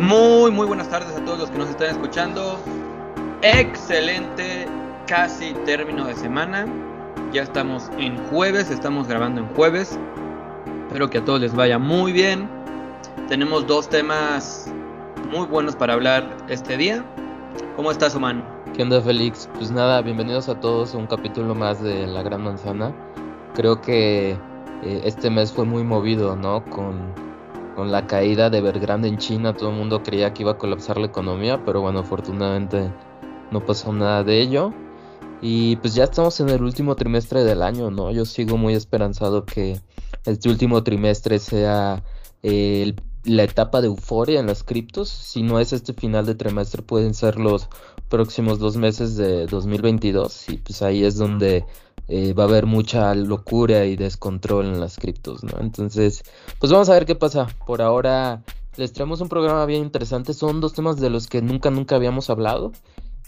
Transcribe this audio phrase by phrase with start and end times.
[0.00, 2.58] Muy, muy buenas tardes a todos los que nos están escuchando.
[3.42, 4.66] Excelente,
[5.06, 6.64] casi término de semana.
[7.34, 9.98] Ya estamos en jueves, estamos grabando en jueves.
[10.86, 12.48] Espero que a todos les vaya muy bien.
[13.28, 14.72] Tenemos dos temas
[15.30, 17.04] muy buenos para hablar este día.
[17.76, 18.42] ¿Cómo estás, Oman?
[18.74, 19.50] ¿Qué onda, Félix?
[19.56, 22.90] Pues nada, bienvenidos a todos a un capítulo más de La Gran Manzana.
[23.54, 26.64] Creo que eh, este mes fue muy movido, ¿no?
[26.64, 27.29] Con,
[27.74, 30.98] con la caída de Evergrande en China, todo el mundo creía que iba a colapsar
[30.98, 32.90] la economía, pero bueno, afortunadamente
[33.50, 34.72] no pasó nada de ello.
[35.42, 38.10] Y pues ya estamos en el último trimestre del año, ¿no?
[38.10, 39.80] Yo sigo muy esperanzado que
[40.26, 42.02] este último trimestre sea
[42.42, 42.94] eh,
[43.24, 45.08] la etapa de euforia en las criptos.
[45.08, 47.68] Si no es este final de trimestre, pueden ser los
[48.08, 50.50] próximos dos meses de 2022.
[50.50, 51.64] Y pues ahí es donde
[52.10, 55.60] eh, va a haber mucha locura y descontrol en las criptos, ¿no?
[55.60, 56.24] Entonces,
[56.58, 57.46] pues vamos a ver qué pasa.
[57.66, 58.42] Por ahora
[58.76, 60.34] les traemos un programa bien interesante.
[60.34, 62.72] Son dos temas de los que nunca, nunca habíamos hablado.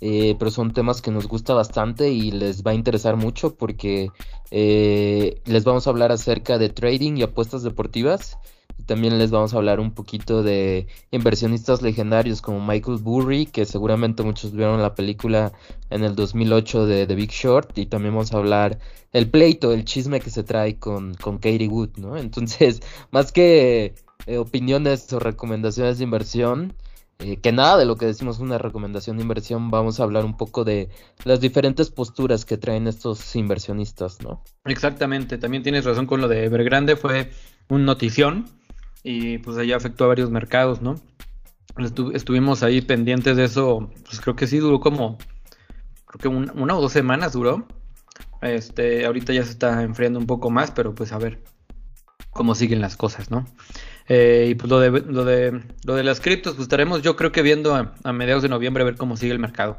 [0.05, 4.11] Eh, pero son temas que nos gusta bastante y les va a interesar mucho porque
[4.51, 8.37] eh, les vamos a hablar acerca de trading y apuestas deportivas
[8.87, 14.23] también les vamos a hablar un poquito de inversionistas legendarios como Michael Burry, que seguramente
[14.23, 15.53] muchos vieron la película
[15.91, 17.77] en el 2008 de The Big Short.
[17.79, 18.79] Y también vamos a hablar
[19.13, 22.17] el pleito, el chisme que se trae con, con Katie Wood, ¿no?
[22.19, 22.81] Entonces,
[23.11, 23.95] más que
[24.27, 26.75] eh, opiniones o recomendaciones de inversión,
[27.19, 30.25] eh, que nada de lo que decimos es una recomendación de inversión, vamos a hablar
[30.25, 30.89] un poco de
[31.25, 34.43] las diferentes posturas que traen estos inversionistas, ¿no?
[34.65, 37.31] Exactamente, también tienes razón con lo de Evergrande, fue
[37.69, 38.47] un notición
[39.03, 40.97] y pues allá afectó a varios mercados, ¿no?
[42.13, 45.17] estuvimos ahí pendientes de eso, pues creo que sí duró como,
[46.07, 47.67] creo que una o dos semanas duró.
[48.43, 51.43] Este, ahorita ya se está enfriando un poco más, pero pues a ver
[52.33, 53.47] cómo siguen las cosas, ¿no?
[54.09, 57.31] Eh, y pues lo de, lo de, lo de las criptos, pues estaremos yo creo
[57.31, 59.79] que viendo a, mediados de noviembre a ver cómo sigue el mercado.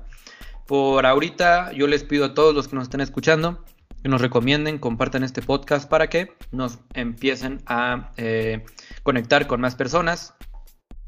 [0.66, 3.64] Por ahorita yo les pido a todos los que nos estén escuchando
[4.02, 8.66] que nos recomienden, compartan este podcast para que nos empiecen a eh,
[9.04, 10.34] conectar con más personas,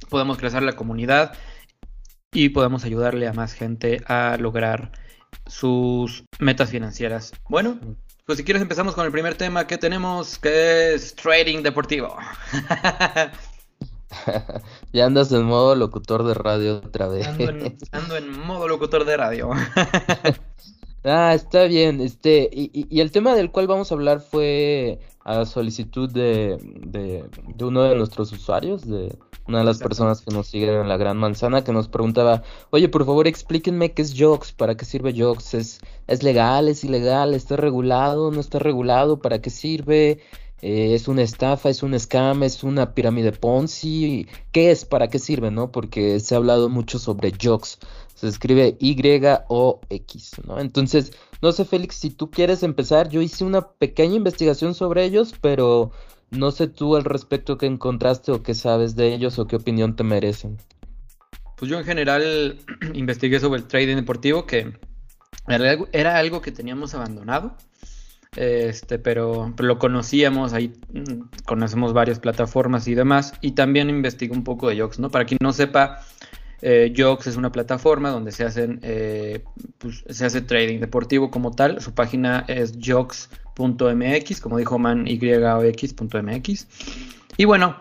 [0.10, 1.34] podamos crecer la comunidad
[2.32, 4.92] y podamos ayudarle a más gente a lograr
[5.48, 7.34] sus metas financieras.
[7.50, 7.80] Bueno,
[8.26, 12.16] pues si quieres empezamos con el primer tema que tenemos, que es trading deportivo.
[14.94, 17.28] ya andas en modo locutor de radio otra vez.
[17.28, 19.52] Ando en, ando en modo locutor de radio.
[21.08, 22.02] Ah, está bien.
[22.02, 27.26] Este, y, y, el tema del cual vamos a hablar fue a solicitud de, de,
[27.66, 31.18] uno de nuestros usuarios, de una de las personas que nos siguen en la Gran
[31.18, 35.56] Manzana, que nos preguntaba, oye, por favor explíquenme qué es JOX, para qué sirve JOX,
[35.56, 40.20] ¿Es, es legal, es ilegal, está regulado, no está regulado, para qué sirve,
[40.62, 44.86] eh, es una estafa, es un scam, es una pirámide Ponzi, ¿qué es?
[44.86, 45.50] ¿Para qué sirve?
[45.50, 45.72] ¿No?
[45.72, 47.80] Porque se ha hablado mucho sobre JOX
[48.16, 50.60] se escribe Y-O-X, ¿no?
[50.60, 55.34] Entonces, no sé, Félix, si tú quieres empezar, yo hice una pequeña investigación sobre ellos,
[55.42, 55.92] pero
[56.32, 59.96] no sé tú al respecto qué encontraste o qué sabes de ellos o qué opinión
[59.96, 60.58] te merecen.
[61.58, 62.60] Pues yo en general
[62.94, 64.74] investigué sobre el trading deportivo, que
[65.48, 67.56] era algo que teníamos abandonado.
[68.36, 74.34] Este, pero, pero, lo conocíamos, ahí mm, conocemos varias plataformas y demás, y también investigué
[74.34, 75.10] un poco de Yox, ¿no?
[75.10, 76.02] Para quien no sepa,
[76.62, 79.44] eh, Jox es una plataforma donde se hacen eh,
[79.78, 81.82] pues, se hace trading deportivo como tal.
[81.82, 86.68] Su página es jox.mx, como dijo man yox.mx.
[87.38, 87.76] Y bueno,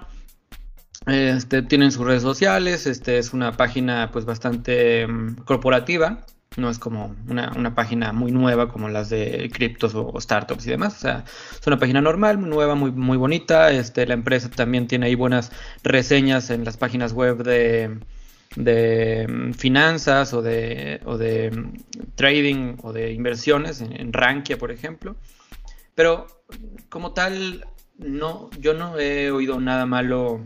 [1.07, 2.87] este, tienen sus redes sociales.
[2.87, 6.25] Este es una página pues bastante mm, corporativa.
[6.56, 10.97] No es como una, página muy nueva como las de criptos o, startups y demás.
[10.97, 11.25] O sea,
[11.61, 13.73] es una página normal, muy nueva, muy, muy bonita.
[13.73, 15.51] Este, la empresa también tiene ahí buenas
[15.83, 17.99] reseñas en las páginas web de,
[18.56, 21.72] de mm, finanzas o de, o de mm,
[22.15, 25.16] trading o de inversiones en, Rankia, por ejemplo.
[25.94, 26.27] Pero
[26.88, 27.66] como tal,
[27.99, 30.41] no, yo no he oído nada malo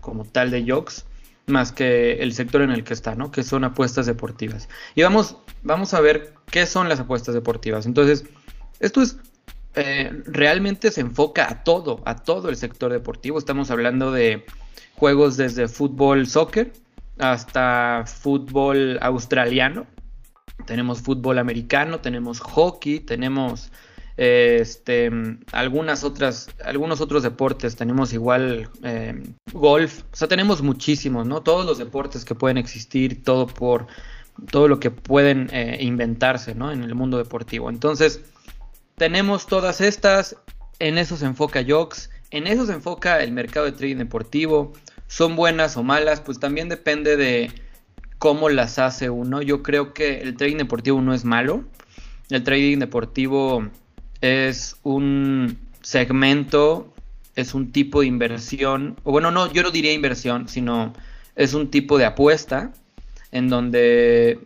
[0.00, 1.06] como tal de Yox,
[1.46, 3.30] más que el sector en el que está, ¿no?
[3.30, 4.68] Que son apuestas deportivas.
[4.94, 7.86] Y vamos, vamos a ver qué son las apuestas deportivas.
[7.86, 8.24] Entonces,
[8.80, 9.18] esto es
[9.76, 13.38] eh, realmente se enfoca a todo, a todo el sector deportivo.
[13.38, 14.44] Estamos hablando de
[14.96, 16.72] juegos desde fútbol, soccer,
[17.20, 19.86] hasta fútbol australiano,
[20.66, 23.70] tenemos fútbol americano, tenemos hockey, tenemos
[24.16, 25.10] este,
[25.52, 29.22] algunas otras, algunos otros deportes, tenemos igual eh,
[29.52, 31.42] golf, o sea, tenemos muchísimos, ¿no?
[31.42, 33.86] Todos los deportes que pueden existir, todo por
[34.50, 36.72] todo lo que pueden eh, inventarse, ¿no?
[36.72, 37.70] En el mundo deportivo.
[37.70, 38.20] Entonces,
[38.96, 40.36] tenemos todas estas,
[40.78, 44.72] en eso se enfoca Jox, en eso se enfoca el mercado de trading deportivo,
[45.10, 47.50] son buenas o malas, pues también depende de
[48.18, 49.42] cómo las hace uno.
[49.42, 51.64] Yo creo que el trading deportivo no es malo.
[52.30, 53.68] El trading deportivo
[54.20, 56.94] es un segmento,
[57.34, 60.92] es un tipo de inversión, o bueno, no, yo no diría inversión, sino
[61.34, 62.72] es un tipo de apuesta
[63.32, 64.38] en donde,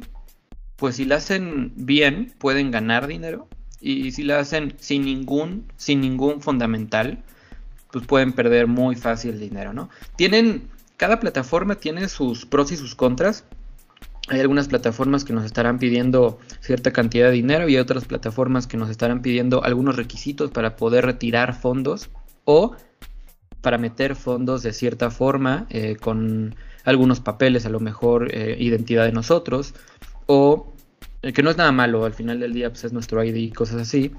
[0.76, 3.48] pues si la hacen bien, pueden ganar dinero
[3.82, 7.22] y si la hacen sin ningún, sin ningún fundamental,
[7.94, 9.88] pues pueden perder muy fácil dinero, ¿no?
[10.16, 13.44] Tienen, cada plataforma tiene sus pros y sus contras.
[14.26, 18.66] Hay algunas plataformas que nos estarán pidiendo cierta cantidad de dinero y hay otras plataformas
[18.66, 22.10] que nos estarán pidiendo algunos requisitos para poder retirar fondos
[22.44, 22.74] o
[23.60, 29.04] para meter fondos de cierta forma eh, con algunos papeles, a lo mejor eh, identidad
[29.04, 29.72] de nosotros
[30.26, 30.72] o
[31.22, 33.52] eh, que no es nada malo, al final del día pues es nuestro ID y
[33.52, 34.10] cosas así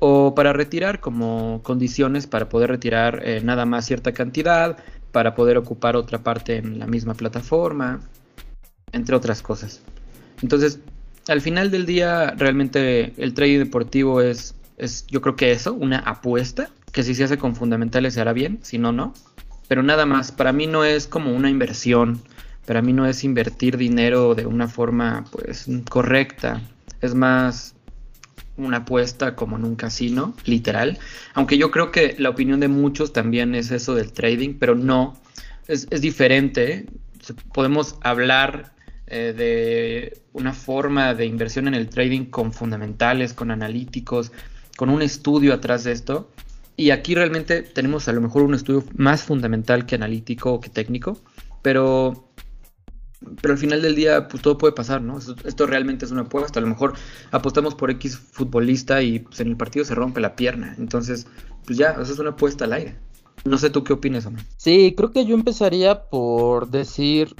[0.00, 4.78] o para retirar como condiciones para poder retirar eh, nada más cierta cantidad,
[5.12, 8.00] para poder ocupar otra parte en la misma plataforma,
[8.92, 9.82] entre otras cosas.
[10.42, 10.80] Entonces,
[11.28, 15.98] al final del día, realmente el trading deportivo es, es yo creo que eso, una
[15.98, 19.14] apuesta, que si se hace con fundamentales se hará bien, si no, no.
[19.68, 22.22] Pero nada más, para mí no es como una inversión,
[22.66, 26.62] para mí no es invertir dinero de una forma pues correcta,
[27.00, 27.74] es más
[28.66, 30.98] una apuesta como en un casino, literal.
[31.34, 35.16] Aunque yo creo que la opinión de muchos también es eso del trading, pero no,
[35.66, 36.86] es, diferente.
[37.52, 38.72] Podemos hablar
[39.06, 44.32] eh, de una forma de inversión en el trading con fundamentales, con analíticos,
[44.76, 46.30] con un estudio atrás de esto.
[46.76, 50.70] Y aquí realmente tenemos a lo mejor un estudio más fundamental que analítico o que
[50.70, 51.20] técnico,
[51.62, 52.29] pero
[53.40, 55.18] pero al final del día, pues todo puede pasar, ¿no?
[55.18, 56.58] Esto, realmente es una apuesta.
[56.58, 56.94] A lo mejor
[57.30, 60.74] apostamos por X futbolista y pues, en el partido se rompe la pierna.
[60.78, 61.26] Entonces,
[61.66, 62.96] pues ya, eso es una apuesta al aire.
[63.44, 64.40] No sé tú qué opinas, Amor.
[64.56, 67.34] Sí, creo que yo empezaría por decir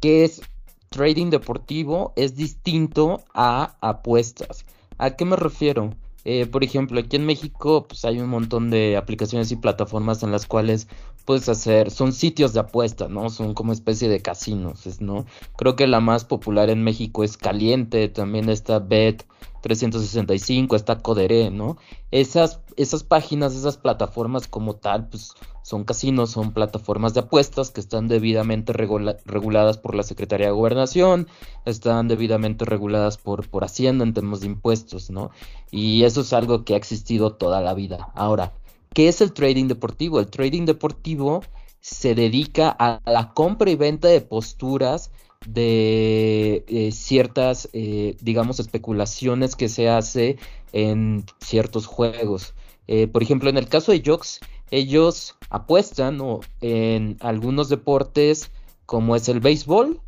[0.00, 0.42] que es
[0.90, 4.64] trading deportivo es distinto a apuestas.
[4.98, 5.94] ¿A qué me refiero?
[6.24, 10.30] Eh, por ejemplo, aquí en México pues hay un montón de aplicaciones y plataformas en
[10.30, 10.88] las cuales
[11.24, 13.30] puedes hacer, son sitios de apuesta, ¿no?
[13.30, 15.26] Son como especie de casinos, ¿no?
[15.56, 19.26] Creo que la más popular en México es Caliente, también está Bet
[19.62, 21.78] 365, está Codere, ¿no?
[22.10, 25.32] Esas, esas páginas, esas plataformas como tal, pues
[25.62, 31.28] son casinos, son plataformas de apuestas que están debidamente reguladas por la Secretaría de Gobernación,
[31.64, 35.30] están debidamente reguladas por, por Hacienda en temas de impuestos, ¿no?
[35.70, 38.10] Y eso es algo que ha existido toda la vida.
[38.14, 38.52] Ahora,
[38.94, 40.20] ¿qué es el trading deportivo?
[40.20, 41.42] El trading deportivo
[41.80, 45.10] se dedica a la compra y venta de posturas
[45.46, 50.38] de eh, ciertas, eh, digamos, especulaciones que se hace
[50.72, 52.54] en ciertos juegos.
[52.86, 56.20] Eh, por ejemplo, en el caso de Jocks, ellos apuestan
[56.60, 58.50] en algunos deportes
[58.86, 60.00] como es el béisbol,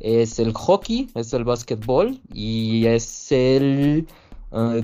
[0.00, 4.06] es el hockey, es el básquetbol y es el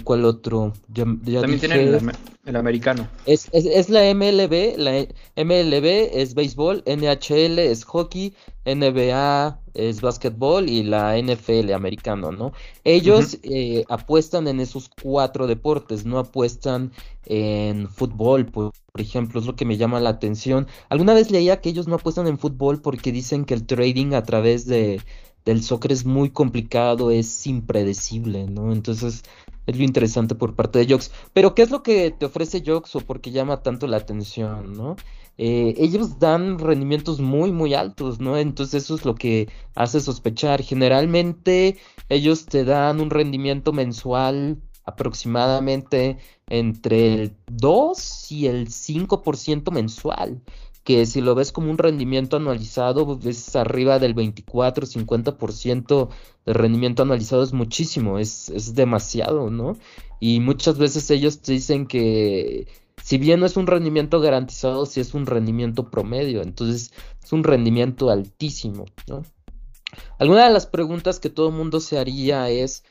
[0.02, 0.72] ¿Cuál otro?
[0.92, 2.00] También tienen
[2.44, 3.08] el, americano.
[3.24, 3.48] Es,
[3.88, 8.34] la MLB, la MLB es béisbol, NHL es hockey,
[8.64, 12.52] NBA es básquetbol y la NFL americano, ¿no?
[12.82, 16.90] Ellos eh, apuestan en esos cuatro deportes, no apuestan
[17.26, 20.66] en fútbol, por, por, ejemplo, es lo que me llama la atención.
[20.88, 24.24] Alguna vez leía que ellos no apuestan en fútbol porque dicen que el trading a
[24.24, 25.00] través de
[25.44, 28.72] del soccer es muy complicado, es impredecible, ¿no?
[28.72, 29.22] Entonces
[29.70, 31.10] es lo interesante por parte de Jox.
[31.32, 34.74] Pero ¿qué es lo que te ofrece Jox o por qué llama tanto la atención,
[34.74, 34.96] ¿no?
[35.38, 38.36] Eh, ellos dan rendimientos muy, muy altos, ¿no?
[38.36, 40.62] Entonces eso es lo que hace sospechar.
[40.62, 50.42] Generalmente ellos te dan un rendimiento mensual aproximadamente entre el 2 y el 5% mensual
[50.90, 56.08] que si lo ves como un rendimiento anualizado, pues, es arriba del 24-50%
[56.46, 59.76] de rendimiento anualizado, es muchísimo, es, es demasiado, ¿no?
[60.18, 62.66] Y muchas veces ellos te dicen que
[63.00, 66.92] si bien no es un rendimiento garantizado, sí es un rendimiento promedio, entonces
[67.22, 69.22] es un rendimiento altísimo, ¿no?
[70.18, 72.82] Alguna de las preguntas que todo el mundo se haría es,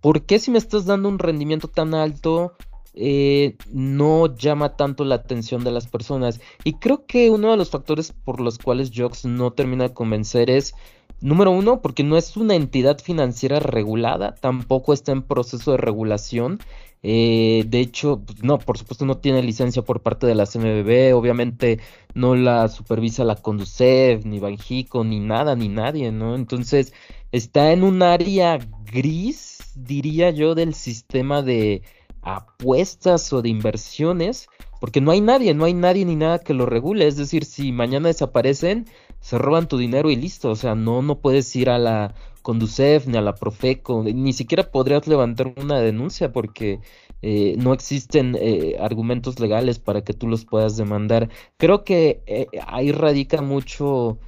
[0.00, 2.56] ¿por qué si me estás dando un rendimiento tan alto?
[2.94, 6.40] Eh, no llama tanto la atención de las personas.
[6.64, 10.50] Y creo que uno de los factores por los cuales Jox no termina de convencer
[10.50, 10.74] es,
[11.20, 16.58] número uno, porque no es una entidad financiera regulada, tampoco está en proceso de regulación.
[17.04, 21.14] Eh, de hecho, pues, no, por supuesto no tiene licencia por parte de la CMBB,
[21.14, 21.80] obviamente
[22.14, 26.36] no la supervisa la Conducef, ni Banjico, ni nada, ni nadie, ¿no?
[26.36, 26.92] Entonces,
[27.32, 31.82] está en un área gris, diría yo, del sistema de
[32.22, 34.48] apuestas o de inversiones,
[34.80, 37.06] porque no hay nadie, no hay nadie ni nada que lo regule.
[37.06, 38.86] Es decir, si mañana desaparecen,
[39.20, 43.06] se roban tu dinero y listo, o sea, no, no puedes ir a la Conducef
[43.06, 46.80] ni a la Profeco, ni siquiera podrías levantar una denuncia porque
[47.22, 51.28] eh, no existen eh, argumentos legales para que tú los puedas demandar.
[51.56, 54.18] Creo que eh, ahí radica mucho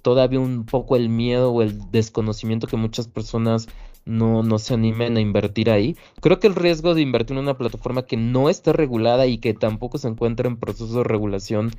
[0.00, 3.68] todavía un poco el miedo o el desconocimiento que muchas personas
[4.10, 5.96] no, no se animen a invertir ahí.
[6.20, 9.54] Creo que el riesgo de invertir en una plataforma que no está regulada y que
[9.54, 11.70] tampoco se encuentra en proceso de regulación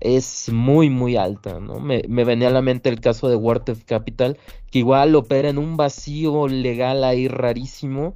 [0.00, 1.80] es muy, muy alta, ¿no?
[1.80, 4.38] Me, me venía a la mente el caso de Wartef Capital,
[4.70, 8.14] que igual opera en un vacío legal ahí rarísimo,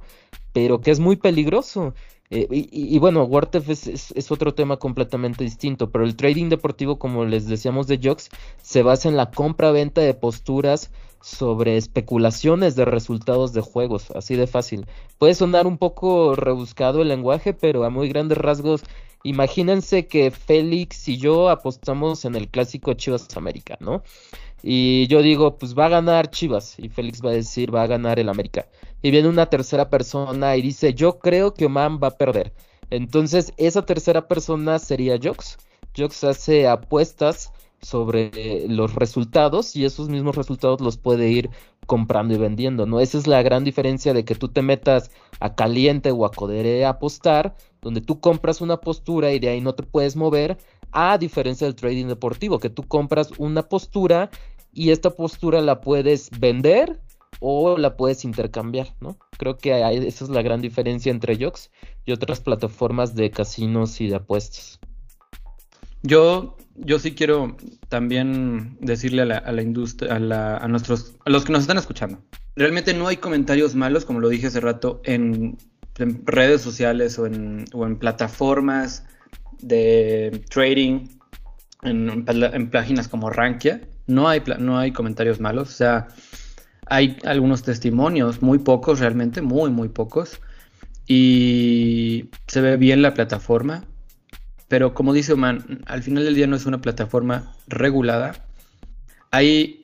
[0.53, 1.93] pero que es muy peligroso.
[2.31, 7.23] Eh, y, bueno, Wartef es, es, otro tema completamente distinto, pero el trading deportivo, como
[7.23, 8.29] les decíamos de Jocks,
[8.63, 10.91] se basa en la compra-venta de posturas
[11.21, 14.87] sobre especulaciones de resultados de juegos, así de fácil.
[15.19, 18.83] Puede sonar un poco rebuscado el lenguaje, pero a muy grandes rasgos,
[19.23, 24.03] imagínense que Félix y yo apostamos en el clásico Chivas América, ¿no?
[24.67, 27.87] Y yo digo, pues va a ganar Chivas, y Félix va a decir, va a
[27.87, 28.67] ganar el América.
[29.03, 32.51] Y viene una tercera persona y dice, yo creo que Oman va a perder.
[32.89, 35.59] Entonces, esa tercera persona sería Jox.
[35.95, 41.51] Jox hace apuestas sobre los resultados y esos mismos resultados los puede ir
[41.85, 42.99] comprando y vendiendo, ¿no?
[42.99, 46.85] Esa es la gran diferencia de que tú te metas a caliente o a codere
[46.85, 50.57] a apostar, donde tú compras una postura y de ahí no te puedes mover,
[50.91, 54.31] a diferencia del trading deportivo, que tú compras una postura
[54.75, 57.01] y esta postura la puedes vender
[57.39, 59.17] o la puedes intercambiar, ¿no?
[59.37, 59.71] Creo que
[60.07, 61.71] esa es la gran diferencia entre Jox
[62.05, 64.79] y otras plataformas de casinos y de apuestas.
[66.03, 67.55] Yo yo sí quiero
[67.89, 72.19] también decirle a la, industria, a, a, nuestros, a los que nos están escuchando.
[72.55, 75.57] Realmente no hay comentarios malos, como lo dije hace rato, en,
[76.25, 79.05] redes sociales o en, o en, plataformas
[79.61, 81.07] de trading,
[81.83, 83.81] en, en, páginas como Rankia.
[84.07, 86.07] No hay, no hay comentarios malos, o sea,
[86.87, 90.39] hay algunos testimonios, muy pocos realmente, muy, muy pocos.
[91.07, 93.85] Y se ve bien la plataforma,
[94.67, 98.45] pero como dice Oman, al final del día no es una plataforma regulada.
[99.31, 99.81] Hay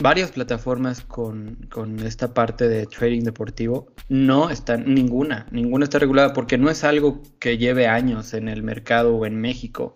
[0.00, 1.58] varias plataformas con,
[2.04, 3.92] esta parte de trading deportivo.
[4.08, 8.62] No está ninguna, ninguna está regulada porque no es algo que lleve años en el
[8.62, 9.94] mercado o en México.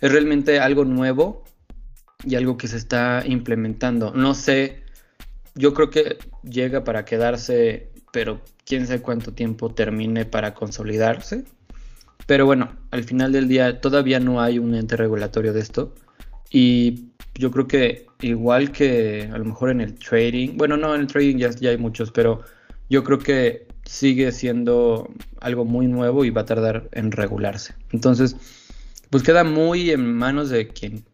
[0.00, 1.41] Es realmente algo nuevo
[2.24, 4.12] y algo que se está implementando.
[4.14, 4.82] No sé,
[5.54, 11.44] yo creo que llega para quedarse, pero quién sabe cuánto tiempo termine para consolidarse.
[12.26, 15.94] Pero bueno, al final del día todavía no hay un ente regulatorio de esto.
[16.50, 21.00] Y yo creo que igual que a lo mejor en el trading, bueno, no, en
[21.02, 22.42] el trading ya, ya hay muchos, pero
[22.88, 25.10] yo creo que sigue siendo
[25.40, 27.74] algo muy nuevo y va a tardar en regularse.
[27.90, 28.36] Entonces,
[29.10, 31.04] pues queda muy en manos de quien,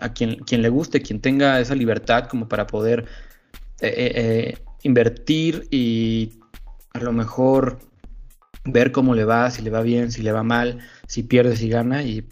[0.00, 3.06] a quien, quien le guste, quien tenga esa libertad como para poder
[3.80, 6.38] eh, eh, eh, invertir y
[6.92, 7.78] a lo mejor
[8.64, 11.68] ver cómo le va, si le va bien, si le va mal, si pierde, si
[11.68, 12.26] gana y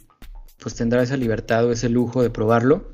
[0.59, 2.93] pues tendrá esa libertad o ese lujo de probarlo.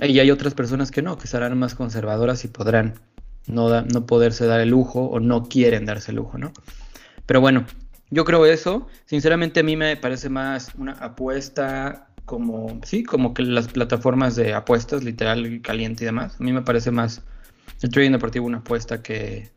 [0.00, 2.94] Y hay otras personas que no, que serán más conservadoras y podrán
[3.46, 6.52] no, no poderse dar el lujo o no quieren darse el lujo, ¿no?
[7.26, 7.66] Pero bueno,
[8.10, 8.88] yo creo eso.
[9.06, 14.54] Sinceramente a mí me parece más una apuesta como, sí, como que las plataformas de
[14.54, 16.36] apuestas, literal, caliente y demás.
[16.38, 17.24] A mí me parece más
[17.82, 19.50] el trading deportivo una apuesta que,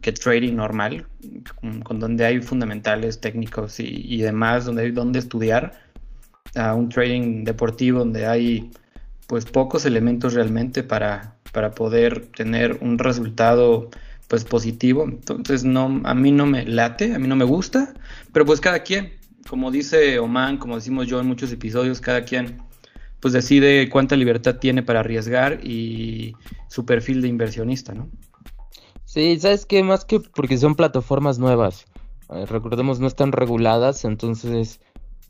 [0.00, 1.06] que trading normal,
[1.84, 5.74] con, donde hay fundamentales técnicos y, demás, donde hay donde estudiar,
[6.54, 8.70] a un trading deportivo donde hay
[9.26, 13.90] pues pocos elementos realmente para, para poder tener un resultado
[14.28, 15.04] pues positivo.
[15.04, 17.92] Entonces no, a mí no me late, a mí no me gusta,
[18.32, 19.17] pero pues cada quien,
[19.48, 22.58] como dice Oman, como decimos yo en muchos episodios, cada quien
[23.20, 26.34] pues decide cuánta libertad tiene para arriesgar y
[26.68, 28.08] su perfil de inversionista, ¿no?
[29.04, 29.82] Sí, ¿sabes qué?
[29.82, 31.86] Más que porque son plataformas nuevas.
[32.30, 34.80] Eh, recordemos, no están reguladas, entonces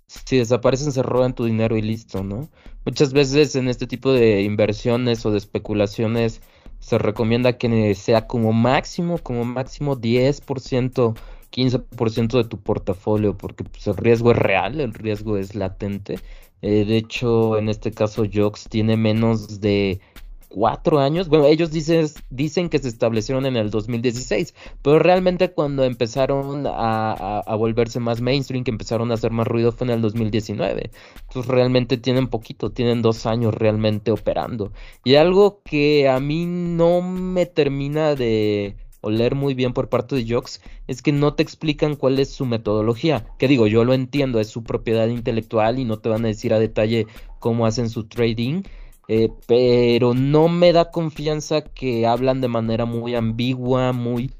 [0.08, 2.48] si desaparecen se roban tu dinero y listo, ¿no?
[2.84, 6.42] Muchas veces en este tipo de inversiones o de especulaciones
[6.80, 11.16] se recomienda que sea como máximo, como máximo 10%,
[11.52, 16.18] 15% de tu portafolio, porque pues, el riesgo es real, el riesgo es latente.
[16.62, 20.00] Eh, de hecho, en este caso, Jox tiene menos de
[20.48, 21.28] cuatro años.
[21.28, 27.44] Bueno, ellos dicen, dicen que se establecieron en el 2016, pero realmente cuando empezaron a,
[27.56, 30.90] volverse más mainstream, que empezaron a hacer más ruido, fue en el 2019.
[31.28, 34.72] Entonces realmente tienen poquito, tienen dos años realmente operando.
[35.04, 40.26] Y algo que a mí no me termina de oler muy bien por parte de
[40.28, 43.26] Jox es que no te explican cuál es su metodología.
[43.38, 46.52] Que digo, yo lo entiendo, es su propiedad intelectual y no te van a decir
[46.54, 47.06] a detalle
[47.38, 48.62] cómo hacen su trading
[49.08, 54.30] eh, pero no me da confianza que hablan de manera muy ambigua, muy...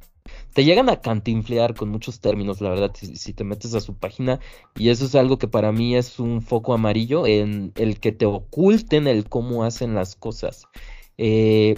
[0.53, 4.41] Te llegan a cantinflear con muchos términos, la verdad, si, te metes a su página,
[4.77, 8.27] y eso es algo que para mí es un foco amarillo en el que te
[8.27, 10.67] oculten el cómo hacen las cosas.
[11.17, 11.77] Eh,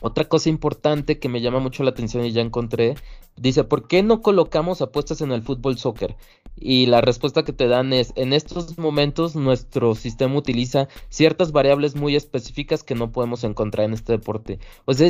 [0.00, 2.94] otra cosa importante que me llama mucho la atención y ya encontré,
[3.36, 6.16] dice, ¿por qué no colocamos apuestas en el fútbol soccer?
[6.60, 11.94] Y la respuesta que te dan es, en estos momentos nuestro sistema utiliza ciertas variables
[11.94, 14.58] muy específicas que no podemos encontrar en este deporte.
[14.84, 15.08] O sea,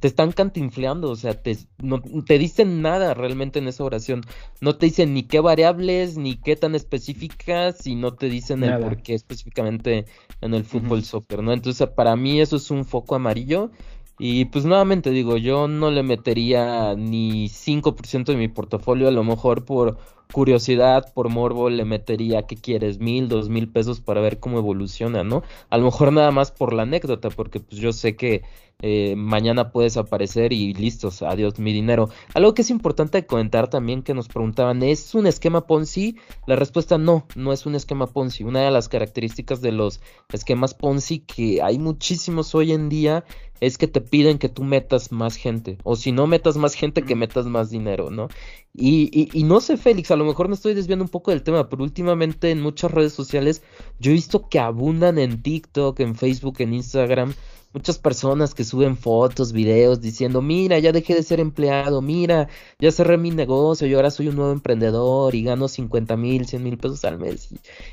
[0.00, 4.22] te están cantinfleando, o sea, te, no te dicen nada realmente en esa oración.
[4.60, 8.78] No te dicen ni qué variables, ni qué tan específicas, y no te dicen el
[8.78, 10.04] por qué específicamente
[10.42, 11.52] en el fútbol soccer, ¿no?
[11.52, 13.70] Entonces, para mí eso es un foco amarillo.
[14.18, 19.24] Y pues nuevamente digo, yo no le metería ni 5% de mi portafolio, a lo
[19.24, 19.98] mejor por
[20.32, 22.98] curiosidad, por morbo, le metería, ¿qué quieres?
[22.98, 25.42] Mil, dos mil pesos para ver cómo evoluciona, ¿no?
[25.70, 28.42] A lo mejor nada más por la anécdota, porque pues yo sé que
[28.84, 32.08] eh, mañana puedes aparecer y listos, adiós mi dinero.
[32.34, 36.16] Algo que es importante comentar también que nos preguntaban, ¿es un esquema Ponzi?
[36.46, 38.42] La respuesta no, no es un esquema Ponzi.
[38.42, 40.00] Una de las características de los
[40.32, 43.24] esquemas Ponzi que hay muchísimos hoy en día
[43.60, 47.02] es que te piden que tú metas más gente, o si no metas más gente,
[47.02, 48.26] que metas más dinero, ¿no?
[48.74, 51.42] Y, y, y, no sé, Félix, a lo mejor me estoy desviando un poco del
[51.42, 53.62] tema, pero últimamente en muchas redes sociales
[54.00, 57.34] yo he visto que abundan en TikTok, en Facebook, en Instagram,
[57.72, 62.48] muchas personas que suben fotos, videos diciendo, mira, ya dejé de ser empleado, mira,
[62.78, 66.62] ya cerré mi negocio, yo ahora soy un nuevo emprendedor y gano 50 mil, 100
[66.62, 67.48] mil pesos al mes.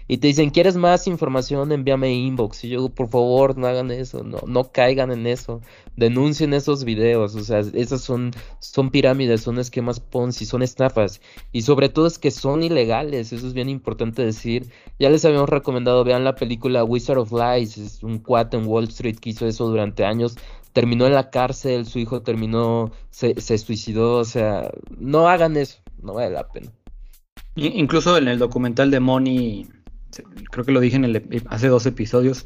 [0.08, 1.72] Y, te dicen, ¿quieres más información?
[1.72, 2.64] Envíame inbox.
[2.66, 5.62] Y yo, por favor, no hagan eso, no, no caigan en eso,
[5.96, 11.22] denuncien esos videos, o sea, esas son, son pirámides, son esquemas Ponzi, son estafas.
[11.52, 14.70] Y sobre todo es que son ilegales, eso es bien importante decir.
[15.00, 18.86] Ya les habíamos recomendado, vean la película Wizard of Lies, es un cuate en Wall
[18.86, 20.38] Street que hizo eso durante años,
[20.74, 26.14] terminó en la cárcel, su hijo terminó, se, suicidó, o sea, no hagan eso, no
[26.14, 26.72] vale la pena.
[27.56, 29.68] Incluso en el documental de Money,
[30.52, 32.46] creo que lo dije en hace dos episodios,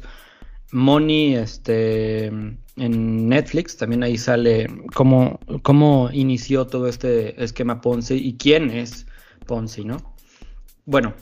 [0.72, 8.36] Money, este, en Netflix, también ahí sale cómo, cómo inició todo este esquema Ponzi y
[8.36, 9.06] quién es
[9.46, 10.14] Ponzi, ¿no?
[10.84, 11.14] Bueno,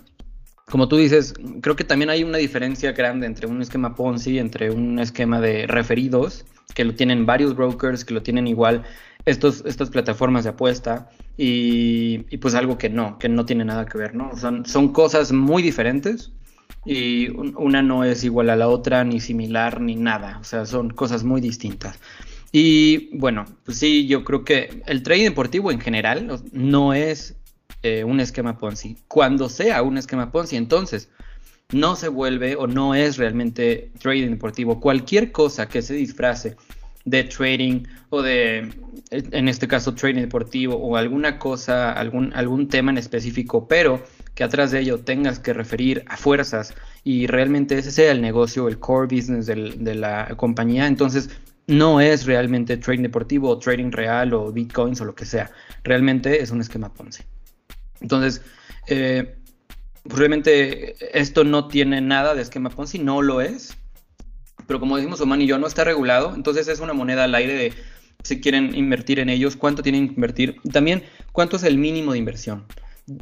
[0.73, 4.71] como tú dices, creo que también hay una diferencia grande entre un esquema Ponzi, entre
[4.71, 8.83] un esquema de referidos, que lo tienen varios brokers, que lo tienen igual
[9.27, 13.99] estos, estas plataformas de apuesta, y, pues algo que no, que no tiene nada que
[13.99, 14.35] ver, ¿no?
[14.35, 16.33] Son, son cosas muy diferentes
[16.87, 20.89] y una no es igual a la otra, ni similar, ni nada, o sea, son
[20.89, 22.01] cosas muy distintas.
[22.51, 27.37] Y bueno, pues sí, yo creo que el trading deportivo en general no es
[27.83, 28.97] eh, un esquema Ponzi.
[29.09, 31.09] Cuando sea un esquema Ponzi, entonces
[31.73, 34.81] no se vuelve o no es realmente trading deportivo.
[34.81, 36.57] Cualquier cosa que se disfrace
[37.05, 38.71] de trading o de,
[39.11, 44.03] en este caso, trading deportivo o alguna cosa, algún, algún tema en específico, pero
[44.35, 48.69] que atrás de ello tengas que referir a fuerzas y realmente ese sea el negocio,
[48.69, 51.31] el core business de la compañía, entonces
[51.67, 55.51] no es realmente trading deportivo o trading real o bitcoins o lo que sea.
[55.85, 57.23] Realmente es un esquema Ponzi.
[58.03, 58.43] Entonces,
[58.89, 59.37] eh,
[60.03, 63.77] pues realmente esto no tiene nada de esquema Ponzi, no lo es.
[64.67, 66.35] Pero como decimos Oman y yo, no está regulado.
[66.35, 67.73] Entonces es una moneda al aire de
[68.23, 70.57] si quieren invertir en ellos, cuánto tienen que invertir.
[70.73, 72.65] También cuánto es el mínimo de inversión.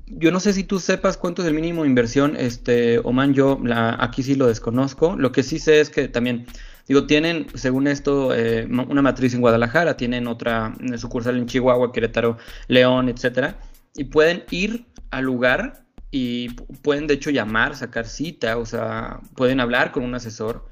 [0.06, 3.58] Yo no sé si tú sepas cuánto es el mínimo de inversión, este, Oman, yo
[3.98, 5.16] aquí sí lo desconozco.
[5.16, 6.46] Lo que sí sé es que también,
[6.86, 12.36] digo, tienen, según esto, eh, una matriz en Guadalajara, tienen otra sucursal en Chihuahua, Querétaro,
[12.68, 13.58] León, etcétera
[13.94, 16.50] y pueden ir al lugar y
[16.82, 20.66] pueden de hecho llamar, sacar cita, o sea, pueden hablar con un asesor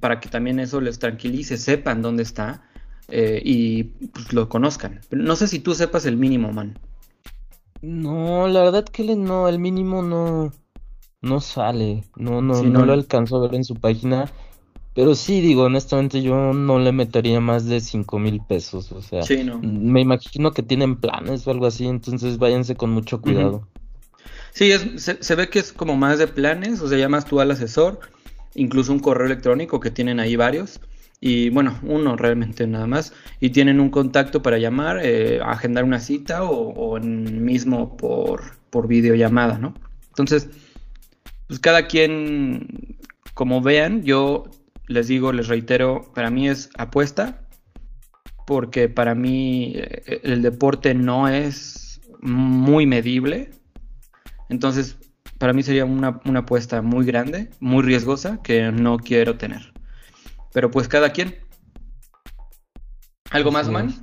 [0.00, 2.62] para que también eso les tranquilice, sepan dónde está
[3.08, 5.00] eh, y pues, lo conozcan.
[5.10, 6.78] no sé si tú sepas el mínimo, man.
[7.80, 10.52] No, la verdad que no, el mínimo no,
[11.20, 14.30] no sale, no, no, no, lo alcanzo a ver en su página.
[14.98, 19.20] Pero sí, digo, honestamente yo no le metería más de cinco mil pesos, o sea,
[19.62, 23.68] me imagino que tienen planes o algo así, entonces váyanse con mucho cuidado.
[24.52, 27.52] Sí, es, se, ve que es como más de planes, o sea, llamas tú al
[27.52, 28.00] asesor,
[28.56, 30.80] incluso un correo electrónico que tienen ahí varios,
[31.20, 36.00] y bueno, uno realmente nada más, y tienen un contacto para llamar, eh, agendar una
[36.00, 39.74] cita o, o mismo por, por videollamada, ¿no?
[40.08, 40.48] Entonces,
[41.46, 42.98] pues cada quien,
[43.34, 44.50] como vean, yo
[44.88, 47.46] les digo, les reitero, para mí es apuesta,
[48.46, 53.50] porque para mí eh, el deporte no es muy medible.
[54.48, 54.98] Entonces,
[55.38, 59.72] para mí sería una, apuesta muy grande, muy riesgosa, que no quiero tener.
[60.52, 61.36] Pero pues cada quien.
[63.30, 63.94] ¿Algo más, man?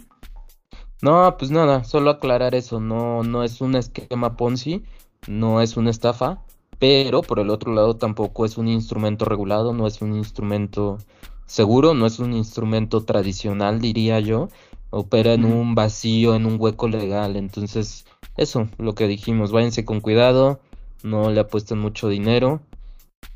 [1.02, 4.84] No, pues nada, solo aclarar eso, no, no es un esquema Ponzi,
[5.28, 6.45] no es una estafa,
[6.80, 10.98] pero por el otro lado tampoco es un instrumento regulado, no es un instrumento
[11.46, 14.50] seguro, no es un instrumento tradicional, diría yo,
[14.90, 18.06] opera en un vacío, en un hueco legal, entonces
[18.38, 20.60] eso, lo que dijimos, váyanse con cuidado,
[21.04, 22.62] no le apuesten mucho dinero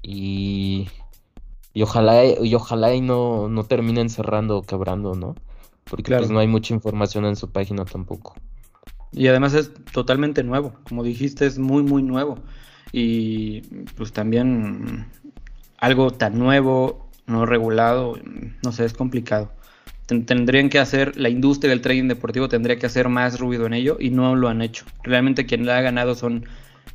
[0.01, 0.87] y,
[1.73, 5.35] y ojalá y ojalá y no, no terminen cerrando o quebrando, ¿no?
[5.89, 8.35] Porque pues no hay mucha información en su página tampoco.
[9.11, 12.37] Y además es totalmente nuevo, como dijiste, es muy muy nuevo.
[12.91, 13.61] Y
[13.95, 15.05] pues también
[15.77, 18.17] algo tan nuevo, no regulado,
[18.63, 19.51] no sé, es complicado.
[20.07, 23.97] Tendrían que hacer, la industria del trading deportivo tendría que hacer más ruido en ello
[23.99, 24.85] y no lo han hecho.
[25.03, 26.45] Realmente quien le ha ganado son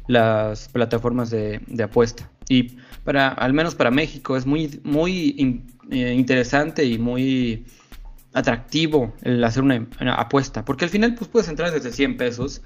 [0.08, 2.28] las plataformas de, apuesta.
[2.48, 7.64] Y para, al menos para México, es muy, muy eh, interesante y muy
[8.34, 12.62] atractivo el hacer una, apuesta, porque al final pues puedes entrar desde 100 pesos,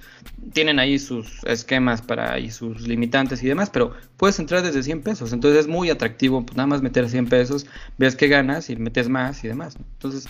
[0.53, 5.03] tienen ahí sus esquemas para y sus limitantes y demás, pero puedes entrar desde 100
[5.03, 7.67] pesos, entonces es muy atractivo pues, nada más meter 100 pesos,
[7.99, 10.29] ves que ganas y metes más y demás, entonces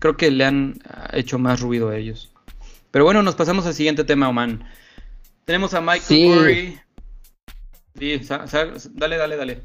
[0.00, 2.32] creo que le han ah, hecho más ruido a ellos.
[2.90, 4.64] Pero bueno, nos pasamos al siguiente tema, Oman.
[5.44, 6.76] Tenemos a Michael sí.
[8.94, 9.62] dale, dale, dale.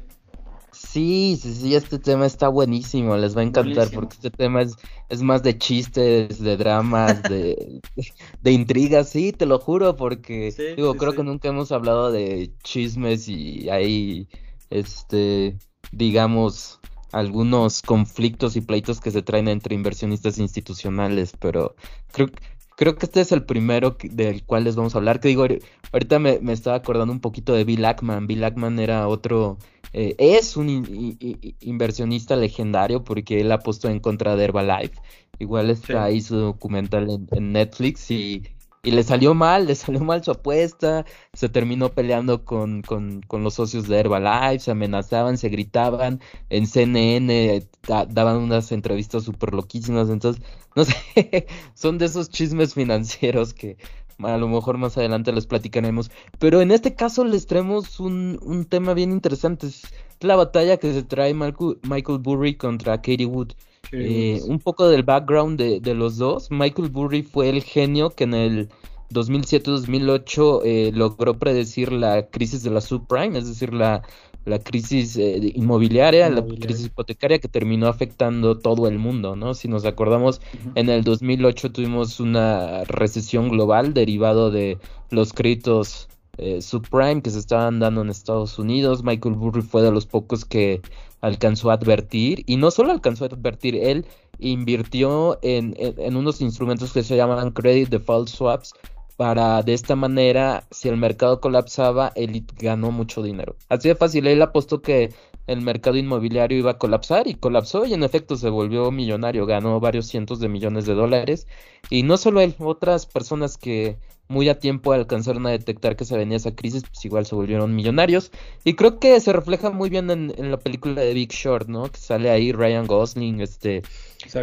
[0.76, 4.76] Sí, sí, sí, este tema está buenísimo, les va a encantar porque este tema es,
[5.08, 7.80] es más de chistes, de dramas, de,
[8.42, 13.28] de, intrigas, sí, te lo juro, porque digo, creo que nunca hemos hablado de chismes
[13.28, 14.28] y hay,
[14.70, 15.56] este,
[15.92, 16.80] digamos,
[17.12, 21.74] algunos conflictos y pleitos que se traen entre inversionistas institucionales, pero
[22.12, 22.28] creo,
[22.76, 25.44] creo que este es el primero del cual les vamos a hablar, que digo,
[25.92, 29.58] ahorita me, me estaba acordando un poquito de Bill Ackman, Bill Ackman era otro
[29.98, 31.16] eh, es un
[31.60, 35.00] inversionista legendario porque él apostó en contra de Herbalife.
[35.38, 38.42] Igual está ahí su documental en, Netflix y,
[38.90, 43.88] le salió mal, le salió mal su apuesta, se terminó peleando con, con, los socios
[43.88, 46.20] de Herbalife, se amenazaban, se gritaban,
[46.50, 50.42] en CNN daban unas entrevistas súper loquísimas, entonces,
[50.74, 53.76] no sé, son de esos chismes financieros que
[54.18, 56.10] a lo mejor más adelante les platicaremos.
[56.38, 59.66] Pero en este caso les traemos un, un tema bien interesante.
[59.66, 59.82] Es
[60.20, 63.52] la batalla que se trae Michael, Burry contra Katie Wood.
[63.92, 66.50] Eh, un poco del background de, de, los dos.
[66.50, 68.68] Michael Burry fue el genio que en el
[69.10, 74.02] 2007-2008 eh, logró predecir la crisis de la subprime, es decir, la,
[74.44, 79.54] la crisis eh, inmobiliaria, la crisis hipotecaria que terminó afectando todo el mundo, ¿no?
[79.54, 80.40] Si nos acordamos,
[80.74, 84.78] en el 2008 tuvimos una recesión global derivado de
[85.10, 89.02] los créditos eh, subprime que se estaban dando en Estados Unidos.
[89.02, 90.82] Michael Burry fue de los pocos que
[91.20, 94.06] alcanzó a advertir, y no solo alcanzó a advertir, él
[94.38, 98.74] invirtió en, en unos instrumentos que se llaman credit default swaps,
[99.16, 103.56] para de esta manera, si el mercado colapsaba, él ganó mucho dinero.
[103.68, 105.14] Así de fácil, él apostó que
[105.46, 109.78] el mercado inmobiliario iba a colapsar y colapsó y en efecto se volvió millonario, ganó
[109.80, 111.46] varios cientos de millones de dólares.
[111.90, 113.96] Y no solo él, otras personas que
[114.28, 117.74] muy a tiempo alcanzaron a detectar que se venía esa crisis, pues igual se volvieron
[117.74, 118.32] millonarios.
[118.64, 121.90] Y creo que se refleja muy bien en, la película de Big Short, ¿no?
[121.90, 123.82] Que sale ahí Ryan Gosling, este,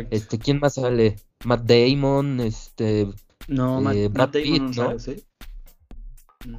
[0.10, 1.18] este, ¿quién más sale?
[1.44, 3.08] Matt Damon, este,
[3.48, 4.98] no, eh, Brad Pitt, ¿no?
[5.00, 5.24] ¿sí?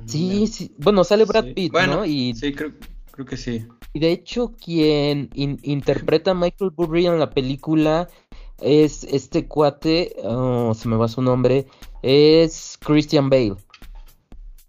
[0.07, 2.05] Sí, sí, bueno, sale Brad Pitt, ¿no?
[2.05, 2.73] Y, sí, creo,
[3.11, 3.67] creo, que sí.
[3.95, 8.09] Y de hecho, quien interpreta a Michael Burry en la película
[8.61, 11.67] es este cuate, oh, se me va su nombre,
[12.03, 13.55] es Christian Bale.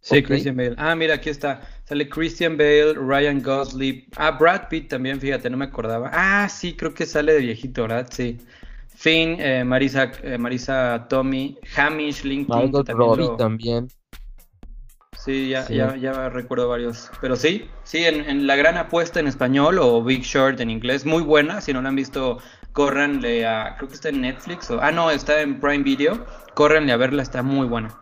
[0.02, 0.76] Sí, Christian Bale.
[0.78, 1.68] Ah, mira, aquí está.
[1.86, 4.06] Sale Christian Bale, Ryan Gosling.
[4.16, 6.12] Ah, Brad Pitt también, fíjate, no me acordaba.
[6.14, 8.08] Ah, sí, creo que sale de viejito, ¿verdad?
[8.12, 8.38] Sí.
[8.96, 12.72] Finn, eh, Marisa, eh, Marisa Tommy, Hamish, Lincoln.
[12.86, 13.88] también, también.
[15.26, 17.10] Sí ya, Ya, ya, recuerdo varios.
[17.20, 21.24] Pero sí, sí, en, La Gran Apuesta en español o Big Short en inglés, muy
[21.24, 21.62] buena.
[21.62, 22.38] Si no la han visto,
[22.74, 23.76] córranle a.
[23.76, 24.70] Creo que está en Netflix.
[24.70, 26.24] O, ah, no, está en Prime Video.
[26.54, 28.00] Córranle a verla, está muy buena.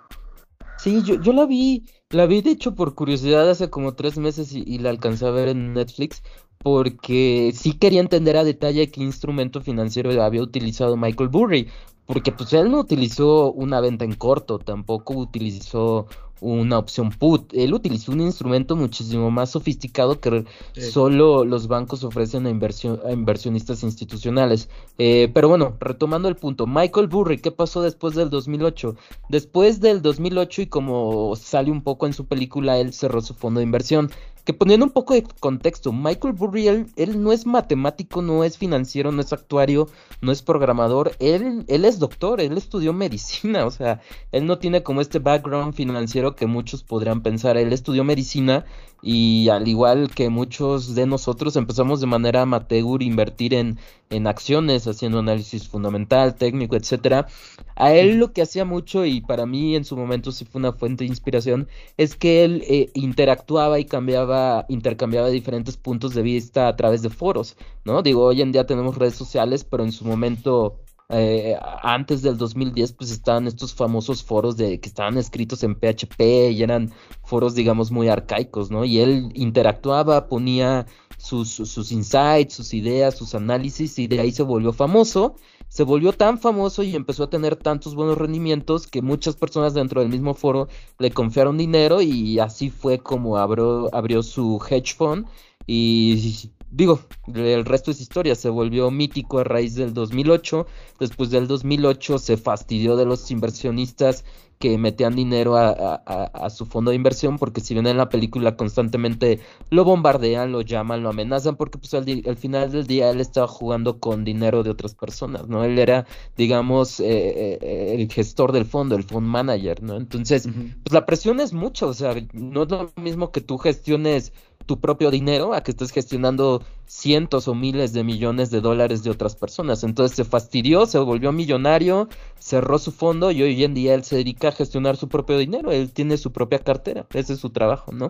[0.78, 4.52] Sí, yo, yo la vi, la vi de hecho por curiosidad hace como tres meses
[4.52, 6.22] y, y la alcancé a ver en Netflix
[6.64, 11.70] porque sí quería entender a detalle qué instrumento financiero había utilizado Michael Burry,
[12.06, 16.08] porque pues él no utilizó una venta en corto, tampoco utilizó
[16.42, 22.46] una opción put, él utilizó un instrumento muchísimo más sofisticado que solo los bancos ofrecen
[22.46, 24.70] a, inversión, a inversionistas institucionales.
[24.98, 28.96] Eh, pero bueno, retomando el punto, Michael Burry, ¿qué pasó después del 2008?
[29.30, 33.60] Después del 2008 y como sale un poco en su película, él cerró su fondo
[33.60, 34.12] de inversión.
[34.44, 39.12] Que poniendo un poco de contexto, Michael Burry, él, no es matemático, no es financiero,
[39.12, 39.88] no es actuario,
[40.22, 44.02] no es programador, él, él es doctor, él estudió medicina, o sea,
[44.32, 48.66] él no tiene como este background financiero que muchos podrían pensar, él estudió medicina
[49.04, 53.78] y al igual que muchos de nosotros empezamos de manera amateur a invertir en,
[54.10, 57.28] en acciones, haciendo análisis fundamental, técnico, etcétera.
[57.76, 60.72] A él lo que hacía mucho y para mí en su momento sí fue una
[60.72, 64.33] fuente de inspiración es que él eh, interactuaba y cambiaba,
[64.70, 68.02] intercambiaba diferentes puntos de vista a través de foros, ¿no?
[68.02, 72.94] Digo, hoy en día tenemos redes sociales, pero en su momento eh, antes del 2010
[72.94, 76.92] pues estaban estos famosos foros de que estaban escritos en PHP y eran
[77.24, 78.86] foros digamos muy arcaicos, ¿no?
[78.86, 84.44] Y él interactuaba, ponía sus, sus insights, sus ideas, sus análisis y de ahí se
[84.44, 85.36] volvió famoso.
[85.74, 90.02] Se volvió tan famoso y empezó a tener tantos buenos rendimientos que muchas personas dentro
[90.02, 90.68] del mismo foro
[91.00, 95.26] le confiaron dinero y así fue como abrió, abrió su hedge fund
[95.66, 97.00] y digo,
[97.34, 100.66] el resto es historia, se volvió mítico a raíz del 2008,
[101.00, 104.26] después del 2008 se fastidió de los inversionistas
[104.64, 109.42] que metían dinero a, su fondo de inversión, porque si ven en la película constantemente
[109.70, 114.00] lo bombardean, lo llaman, lo amenazan, porque pues al, final del día él estaba jugando
[114.00, 115.66] con dinero de otras personas, ¿no?
[115.66, 116.06] Él era,
[116.38, 119.98] digamos, eh, eh, el gestor del fondo, el fund manager, ¿no?
[119.98, 124.32] Entonces, pues la presión es mucho, o sea, no es lo mismo que tú gestiones
[124.66, 129.10] tu propio dinero a que estés gestionando cientos o miles de millones de dólares de
[129.10, 129.84] otras personas.
[129.84, 134.18] Entonces se fastidió, se volvió millonario, cerró su fondo y hoy en día él se
[134.18, 137.92] dedica a gestionar su propio dinero, él tiene su propia cartera, ese es su trabajo,
[137.92, 138.10] ¿no?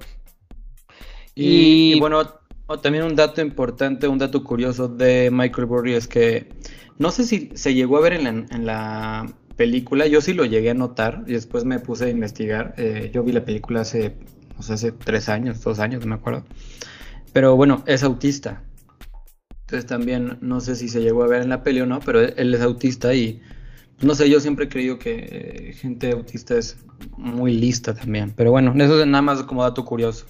[1.36, 2.22] Y, bueno,
[2.82, 6.50] también un dato importante, un dato curioso de Michael Burry es que
[7.00, 10.74] no sé si se llegó a ver en la, película, yo sí lo llegué a
[10.74, 14.16] notar y después me puse a investigar, eh, yo vi la película hace
[14.60, 16.44] hace tres años, dos años, no me acuerdo.
[17.34, 18.64] Pero bueno, es autista.
[19.62, 22.22] Entonces también no sé si se llegó a ver en la peli o no, pero
[22.22, 23.42] él es autista y
[24.02, 26.78] no sé, yo siempre he creído que eh, gente autista es
[27.18, 28.34] muy lista también.
[28.36, 30.26] Pero bueno, eso es nada más como dato curioso.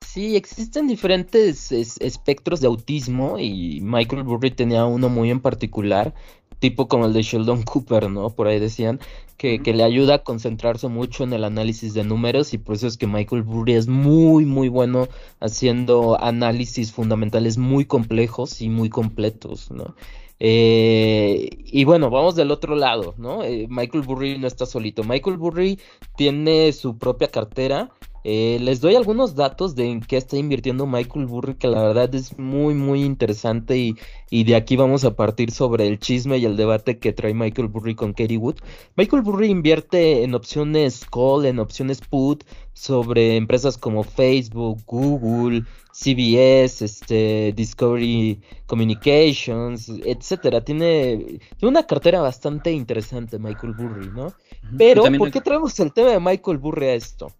[0.00, 6.14] Sí, existen diferentes espectros de autismo y Michael Burry tenía uno muy en particular
[6.58, 8.30] tipo como el de Sheldon Cooper, ¿no?
[8.30, 9.00] Por ahí decían
[9.36, 12.86] que, que, le ayuda a concentrarse mucho en el análisis de números y por eso
[12.86, 15.08] es que Michael Burry es muy, muy bueno
[15.40, 19.94] haciendo análisis fundamentales muy complejos y muy completos, ¿no?
[20.40, 23.44] Eh, y bueno, vamos del otro lado, ¿no?
[23.44, 25.04] Eh, Michael Burry no está solito.
[25.04, 25.78] Michael Burry
[26.16, 27.90] tiene su propia cartera
[28.24, 32.14] eh, les doy algunos datos de en qué está invirtiendo Michael Burry, que la verdad
[32.14, 33.96] es muy, muy interesante y,
[34.30, 37.68] y, de aquí vamos a partir sobre el chisme y el debate que trae Michael
[37.68, 38.56] Burry con Katie Wood.
[38.96, 46.84] Michael Burry invierte en opciones call, en opciones put, sobre empresas como Facebook, Google, CBS,
[46.84, 50.64] este, Discovery Communications, etcétera.
[50.64, 54.32] Tiene, tiene una cartera bastante interesante Michael Burry, ¿no?
[54.76, 57.30] Pero, ¿por qué traemos el tema de Michael Burry a esto?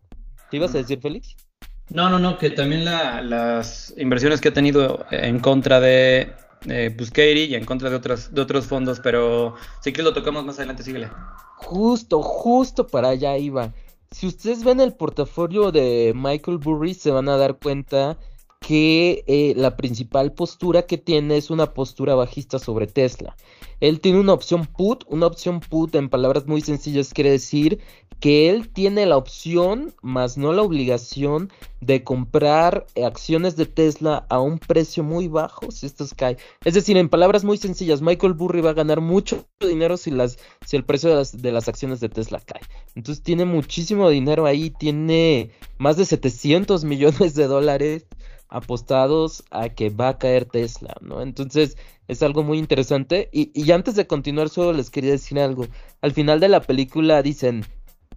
[0.50, 1.36] ¿Qué ibas a decir, Félix?
[1.90, 6.32] No, no, no, que también las inversiones que ha tenido en contra de
[6.66, 6.96] eh,
[7.48, 10.82] y en contra de otros, de otros fondos, pero sí que lo tocamos más adelante,
[10.82, 11.10] síguele.
[11.56, 13.72] Justo, justo para allá iba.
[14.10, 18.16] Si ustedes ven el portafolio de Michael Burry, se van a dar cuenta
[18.66, 23.36] que eh, la principal postura que tiene es una postura bajista sobre Tesla.
[23.80, 27.80] Él tiene una opción put, una opción put en palabras muy sencillas quiere decir
[28.20, 34.40] que él tiene la opción, más no la obligación, de comprar acciones de Tesla a
[34.40, 36.38] un precio muy bajo si estas caen.
[36.64, 40.38] Es decir, en palabras muy sencillas, Michael Burry va a ganar mucho dinero si, las,
[40.64, 42.62] si el precio de las, de las acciones de Tesla cae.
[42.94, 48.06] Entonces tiene muchísimo dinero ahí, tiene más de 700 millones de dólares
[48.54, 51.20] apostados a que va a caer Tesla, ¿no?
[51.20, 51.76] Entonces
[52.08, 53.28] es algo muy interesante.
[53.32, 55.66] Y, y, antes de continuar, solo les quería decir algo.
[56.00, 57.64] Al final de la película dicen,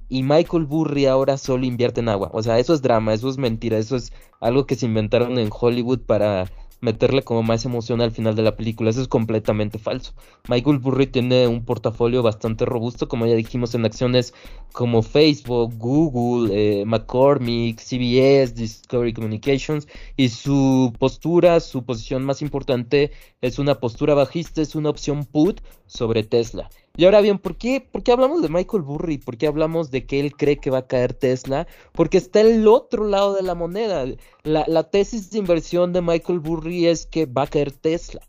[0.09, 2.29] y Michael Burry ahora solo invierte en agua.
[2.33, 5.49] O sea, eso es drama, eso es mentira, eso es algo que se inventaron en
[5.51, 6.45] Hollywood para
[6.79, 8.89] meterle como más emoción al final de la película.
[8.89, 10.13] Eso es completamente falso.
[10.47, 14.33] Michael Burry tiene un portafolio bastante robusto, como ya dijimos, en acciones
[14.71, 19.87] como Facebook, Google, eh, McCormick, CBS, Discovery Communications.
[20.15, 23.11] Y su postura, su posición más importante
[23.41, 26.69] es una postura bajista, es una opción put sobre Tesla.
[26.97, 29.19] Y ahora bien, ¿por qué, ¿por qué hablamos de Michael Burry?
[29.19, 31.67] ¿Por qué hablamos de que él cree que va a caer Tesla?
[31.93, 34.03] Porque está el otro lado de la moneda.
[34.41, 38.21] La, la tesis de inversión de Michael Burry es que va a caer Tesla.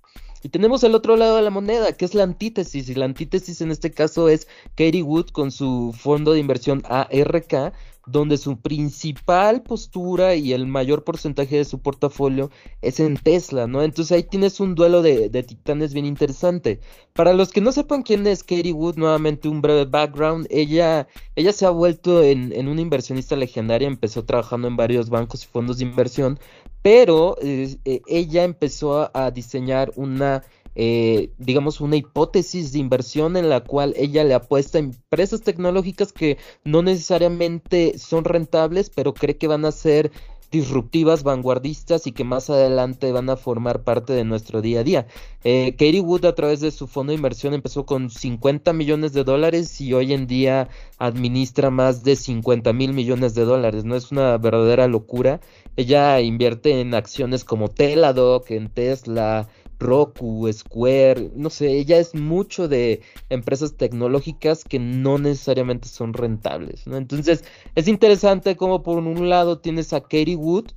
[0.43, 2.91] Y tenemos el otro lado de la moneda, que es la antítesis.
[2.91, 7.73] Y la antítesis en este caso es Katie Wood con su fondo de inversión ARK,
[8.11, 12.51] donde su principal postura y el mayor porcentaje de su portafolio
[12.83, 13.83] es en Tesla, ¿no?
[13.83, 16.81] Entonces ahí tienes un duelo de, titanes bien interesante.
[17.13, 21.53] Para los que no sepan quién es Katie Wood, nuevamente un breve background, ella, ella
[21.53, 25.79] se ha vuelto en, en una inversionista legendaria, empezó trabajando en varios bancos y fondos
[25.79, 26.39] de inversión,
[26.83, 30.45] pero eh, eh, ella empezó a diseñar una
[30.81, 36.13] eh, digamos, una hipótesis de inversión en la cual ella le apuesta a empresas tecnológicas
[36.13, 40.13] que no necesariamente son rentables, pero cree que van a ser
[40.53, 45.07] disruptivas, vanguardistas y que más adelante van a formar parte de nuestro día a día.
[45.43, 49.25] Eh, Katie Wood a través de su fondo de inversión empezó con 50 millones de
[49.25, 53.85] dólares y hoy en día administra más de 50 mil millones de dólares.
[53.85, 55.41] No es una verdadera locura.
[55.77, 62.69] Ella invierte en acciones como Teladoc, en Tesla, Roku, Square, no sé, ella es mucho
[62.69, 66.97] de empresas tecnológicas que no necesariamente son rentables, ¿no?
[66.97, 70.73] Entonces, es interesante como por un lado tienes a Katie Wood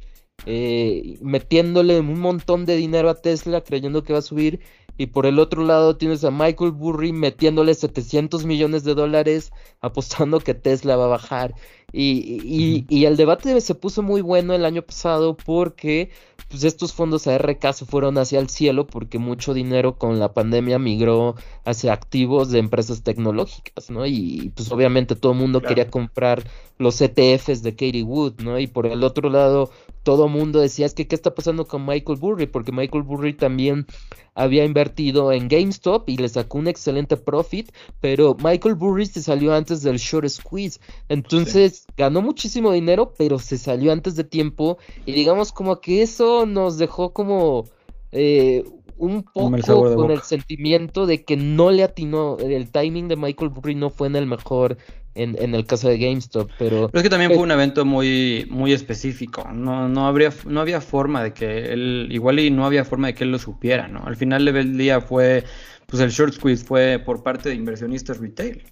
[0.48, 4.60] eh, metiéndole un montón de dinero a Tesla creyendo que va a subir
[4.98, 10.40] y por el otro lado tienes a Michael Burry metiéndole 700 millones de dólares apostando
[10.40, 11.54] que Tesla va a bajar.
[11.94, 16.10] Y, y, el debate se puso muy bueno el año pasado porque
[16.52, 20.78] pues estos fondos ARK se fueron hacia el cielo porque mucho dinero con la pandemia
[20.78, 24.06] migró hacia activos de empresas tecnológicas, ¿no?
[24.06, 26.44] Y pues obviamente todo el mundo quería comprar
[26.78, 28.60] los ETFs de Katie Wood, ¿no?
[28.60, 29.72] Y por el otro lado
[30.04, 33.34] todo el mundo decía, es que qué está pasando con Michael Burry, porque Michael Burry
[33.34, 33.86] también
[34.34, 39.54] había invertido en GameStop y le sacó un excelente profit, pero Michael Burry se salió
[39.54, 44.78] antes del short squeeze, entonces ganó muchísimo dinero, pero se salió antes de tiempo.
[45.06, 47.66] Y digamos como que eso nos dejó como
[48.12, 48.64] eh,
[48.98, 53.74] un poco con el sentimiento de que no le atinó, el timing de Michael Burry
[53.74, 54.78] no fue en el mejor
[55.16, 56.88] en, en el caso de GameStop, pero...
[56.88, 60.82] Pero es que también fue un evento muy, muy específico, no, no, habría, no había
[60.82, 64.04] forma de que él, igual y no había forma de que él lo supiera, ¿no?
[64.06, 65.44] Al final del día fue,
[65.88, 68.64] pues el short squeeze fue por parte de inversionistas retail.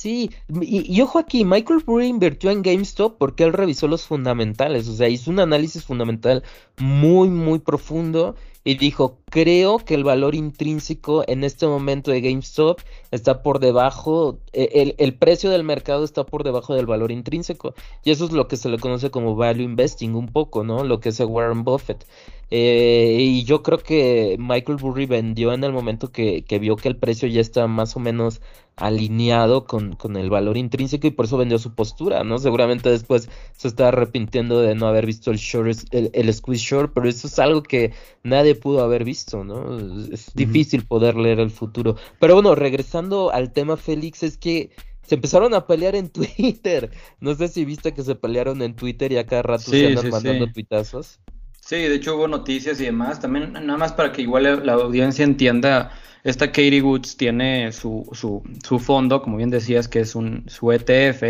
[0.00, 0.30] Sí,
[0.62, 5.10] y, ojo aquí, Michael Burry invirtió en GameStop porque él revisó los fundamentales, o sea,
[5.10, 6.42] hizo un análisis fundamental
[6.78, 8.34] muy, muy profundo
[8.64, 14.38] y dijo, creo que el valor intrínseco en este momento de GameStop está por debajo,
[14.52, 17.74] e, el, precio del mercado está por debajo del valor intrínseco.
[18.04, 20.84] Y eso es lo que se le conoce como value investing un poco, ¿no?
[20.84, 22.04] Lo que es Warren Buffett.
[22.52, 26.96] Eh, y yo creo que Michael Burry vendió en el momento que, vio que el
[26.96, 28.40] precio ya está más o menos
[28.74, 32.38] alineado con, el valor intrínseco y por eso vendió su postura, ¿no?
[32.38, 37.08] Seguramente después se está arrepintiendo de no haber visto el short, el squeeze short, pero
[37.08, 37.92] eso es algo que
[38.24, 39.78] nadie pudo haber visto, ¿no?
[40.12, 41.96] Es difícil poder leer el futuro.
[42.18, 44.70] Pero bueno, regresando al tema Félix, es que
[45.02, 46.90] se empezaron a pelear en Twitter.
[47.20, 50.10] No sé si viste que se pelearon en Twitter y a cada rato se andan
[50.10, 50.52] mandando sí.
[50.52, 51.20] tuitazos.
[51.60, 53.20] Sí, de hecho hubo noticias y demás.
[53.20, 58.42] También, nada más para que igual la audiencia entienda esta Katie Woods tiene su, su,
[58.62, 61.22] su fondo, como bien decías, que es un, su ETF,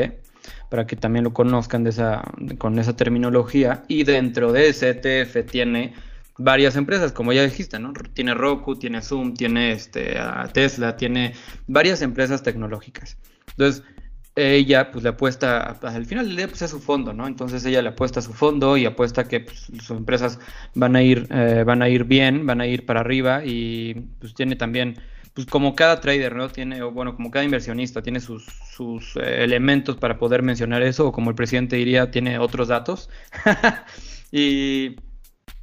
[0.68, 2.22] para que también lo conozcan de esa,
[2.58, 3.84] con esa terminología.
[3.88, 5.94] Y dentro de ese ETF tiene
[6.40, 7.92] varias empresas, como ya dijiste, ¿no?
[8.14, 10.18] Tiene Roku, tiene Zoom, tiene este,
[10.52, 11.34] Tesla, tiene
[11.66, 13.18] varias empresas tecnológicas.
[13.50, 13.84] Entonces,
[14.36, 17.26] ella pues le apuesta, al final del día pues es su fondo, ¿no?
[17.26, 20.38] Entonces ella le apuesta a su fondo y apuesta que pues, sus empresas
[20.74, 24.34] van a ir, eh, van a ir bien, van a ir para arriba y pues
[24.34, 24.96] tiene también,
[25.34, 26.48] pues como cada trader, ¿no?
[26.48, 31.08] Tiene, o bueno, como cada inversionista tiene sus, sus eh, elementos para poder mencionar eso,
[31.08, 33.10] o como el presidente diría, tiene otros datos.
[34.32, 34.96] y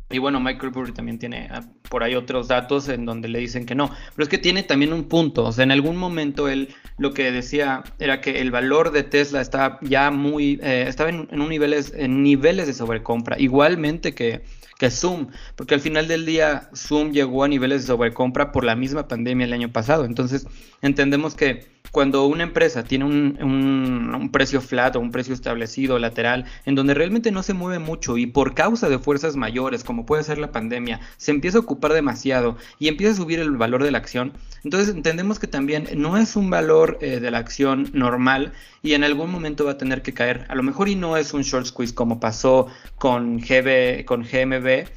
[0.10, 3.66] y bueno, Michael Burry también tiene ah, por ahí otros datos en donde le dicen
[3.66, 3.90] que no.
[4.16, 5.44] Pero es que tiene también un punto.
[5.44, 9.42] O sea, en algún momento él lo que decía era que el valor de Tesla
[9.42, 10.60] estaba ya muy.
[10.64, 13.38] Eh, estaba en, un niveles, en niveles de sobrecompra.
[13.38, 14.44] Igualmente que,
[14.80, 15.28] que Zoom.
[15.58, 19.46] Porque al final del día Zoom llegó a niveles de sobrecompra por la misma pandemia
[19.46, 20.06] el año pasado.
[20.06, 20.48] Entonces,
[20.82, 26.76] entendemos que cuando una empresa tiene un, precio flat o un precio establecido lateral, en
[26.76, 30.38] donde realmente no se mueve mucho y por causa de fuerzas mayores, como puede ser
[30.38, 33.98] la pandemia, se empieza a ocupar demasiado y empieza a subir el valor de la
[33.98, 34.34] acción,
[34.64, 39.04] entonces entendemos que también no es un valor eh, de la acción normal y en
[39.04, 40.46] algún momento va a tener que caer.
[40.50, 42.68] A lo mejor y no es un short squeeze como pasó
[42.98, 44.88] con, GB, con GMB,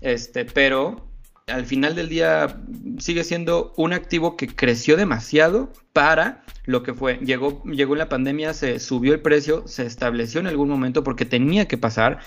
[0.00, 1.09] este, pero
[1.50, 2.60] al final del día
[2.98, 7.18] sigue siendo un activo que creció demasiado para lo que fue.
[7.18, 11.66] Llegó, llegó la pandemia, se subió el precio, se estableció en algún momento porque tenía
[11.68, 12.20] que pasar.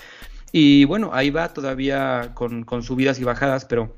[0.52, 3.96] Y bueno, ahí va todavía con, subidas y bajadas, pero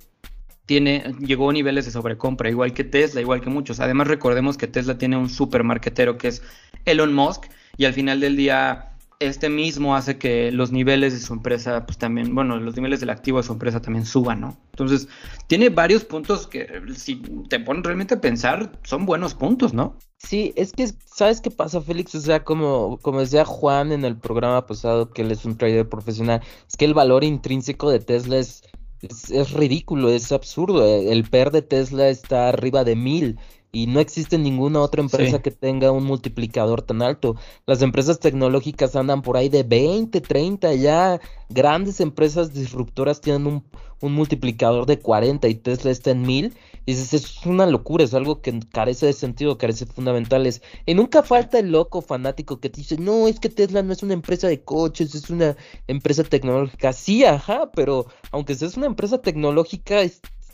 [0.65, 3.81] tiene, llegó a niveles de sobrecompra, igual que Tesla, igual que muchos.
[3.81, 6.43] Además, recordemos que Tesla tiene un supermarketero que es
[6.87, 7.45] Elon Musk,
[7.77, 11.99] y al final del día este mismo hace que los niveles de su empresa, pues
[11.99, 14.57] también, bueno, los niveles del activo de su empresa también suban, ¿no?
[14.73, 15.09] Entonces,
[15.47, 17.17] tiene varios puntos que, si
[17.49, 19.97] te ponen realmente a pensar, son buenos puntos, ¿no?
[20.19, 22.15] Sí, es que, ¿sabes qué pasa, Félix?
[22.15, 25.89] O sea, como, como decía Juan en el programa pasado, que él es un trader
[25.89, 28.63] profesional, es que el valor intrínseco de Tesla es,
[29.03, 30.85] es, ridículo, es absurdo.
[30.85, 33.39] El PER de Tesla está arriba de mil
[33.77, 37.37] y no existe ninguna otra empresa que tenga un multiplicador tan alto.
[37.67, 41.21] Las empresas tecnológicas andan por ahí de 20, 30, ya
[41.51, 43.65] grandes empresas disruptoras tienen un,
[44.01, 46.55] un multiplicador de 40 y Tesla está en 1000.
[46.87, 50.63] Y dices, es una locura, es algo que carece de sentido, carece de fundamentales.
[50.87, 54.03] Y nunca falta el loco fanático que te dice, no, es que Tesla no es
[54.03, 55.55] una empresa de coches, es una
[55.87, 56.95] empresa tecnológica.
[56.95, 60.01] Sí, ajá, pero aunque sea una empresa tecnológica,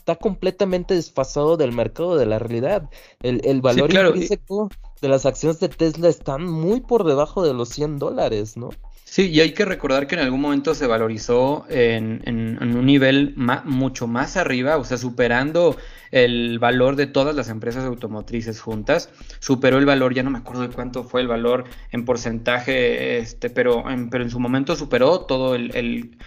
[0.03, 2.89] está completamente desfasado del mercado de la realidad.
[3.21, 4.69] El, el valor intrínseco
[5.01, 8.71] de las acciones de Tesla están muy por debajo de los 100 dólares, ¿no?
[9.05, 13.33] Sí, y hay que recordar que en algún momento se valorizó en, un nivel
[13.63, 15.77] mucho más arriba, o sea, superando
[16.11, 20.63] el valor de todas las empresas automotrices juntas, superó el valor, ya no me acuerdo
[20.63, 25.21] de cuánto fue el valor en porcentaje, este, pero, en, pero en su momento superó
[25.21, 26.17] todo el, el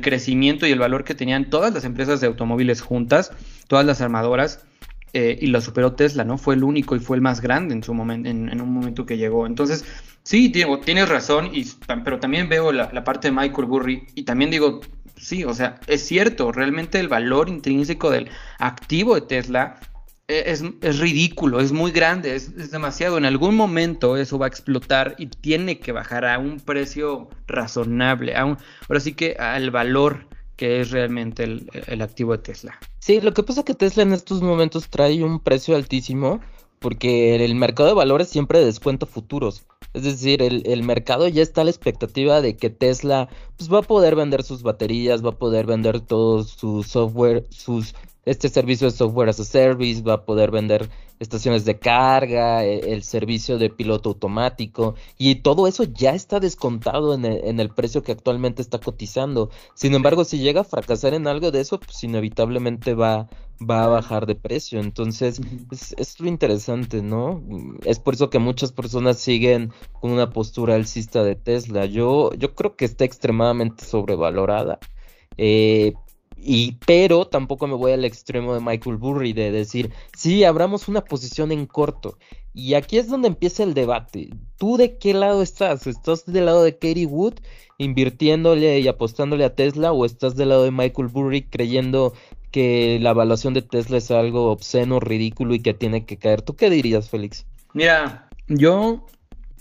[0.00, 3.32] crecimiento y el valor que tenían todas las empresas de automóviles juntas,
[3.66, 4.64] todas las armadoras,
[5.14, 6.38] eh, y lo superó Tesla, ¿no?
[6.38, 9.16] Fue el único y fue el más grande en su momento, en, un momento que
[9.16, 9.46] llegó.
[9.46, 9.84] Entonces,
[10.24, 11.64] sí, Diego, tienes razón, y,
[12.02, 14.80] pero también veo la, la, parte de Michael Burry y también digo,
[15.16, 19.76] sí, o sea, es cierto, realmente el valor intrínseco del activo de Tesla
[20.26, 23.18] e, es, ridículo, es muy grande, es, demasiado.
[23.18, 28.34] En algún momento eso va a explotar y tiene que bajar a un precio razonable,
[28.34, 32.78] a ahora sí que al valor que es realmente el, activo de Tesla.
[33.00, 36.40] Sí, lo que pasa es que Tesla en estos momentos trae un precio altísimo
[36.84, 39.64] porque el mercado de valores siempre descuenta futuros.
[39.94, 43.82] Es decir, el, mercado ya está a la expectativa de que Tesla pues, va a
[43.82, 47.94] poder vender sus baterías, va a poder vender todo su software, sus
[48.26, 50.90] este servicio de software as a service, va a poder vender
[51.20, 57.14] estaciones de carga, e, el, servicio de piloto automático y todo eso ya está descontado
[57.14, 59.50] en el, precio que actualmente está cotizando.
[59.74, 63.88] Sin embargo, si llega a fracasar en algo de eso, pues inevitablemente va, va a
[63.88, 64.80] bajar de precio.
[64.80, 65.40] Entonces,
[65.70, 67.42] es, es, lo interesante, ¿no?
[67.84, 71.86] Es por eso que muchas personas siguen con una postura alcista de Tesla.
[71.86, 74.78] Yo, yo creo que está extremadamente sobrevalorada.
[75.36, 75.94] Eh,
[76.44, 81.02] y, pero tampoco me voy al extremo de Michael Burry de decir, sí, abramos una
[81.02, 82.18] posición en corto.
[82.52, 84.30] Y aquí es donde empieza el debate.
[84.58, 85.86] ¿Tú de qué lado estás?
[85.86, 87.34] ¿Estás del lado de Katie Wood
[87.78, 92.12] invirtiéndole y apostándole a Tesla o estás del lado de Michael Burry creyendo
[92.52, 96.42] que la evaluación de Tesla es algo obsceno, ridículo y que tiene que caer?
[96.42, 97.46] ¿Tú qué dirías, Félix?
[97.72, 99.06] Mira, yo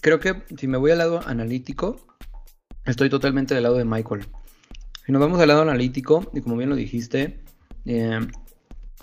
[0.02, 1.96] creo que si me voy al lado analítico,
[2.86, 4.28] estoy totalmente del lado de Michael.
[5.06, 7.40] Si nos vamos al lado analítico, y como bien lo dijiste,
[7.86, 8.20] eh,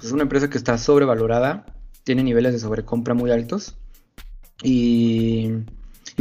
[0.03, 1.67] es una empresa que está sobrevalorada,
[2.05, 3.77] tiene niveles de sobrecompra muy altos
[4.63, 5.51] y,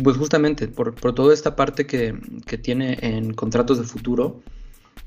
[0.04, 2.14] pues justamente por, toda esta parte que,
[2.62, 4.42] tiene en contratos de futuro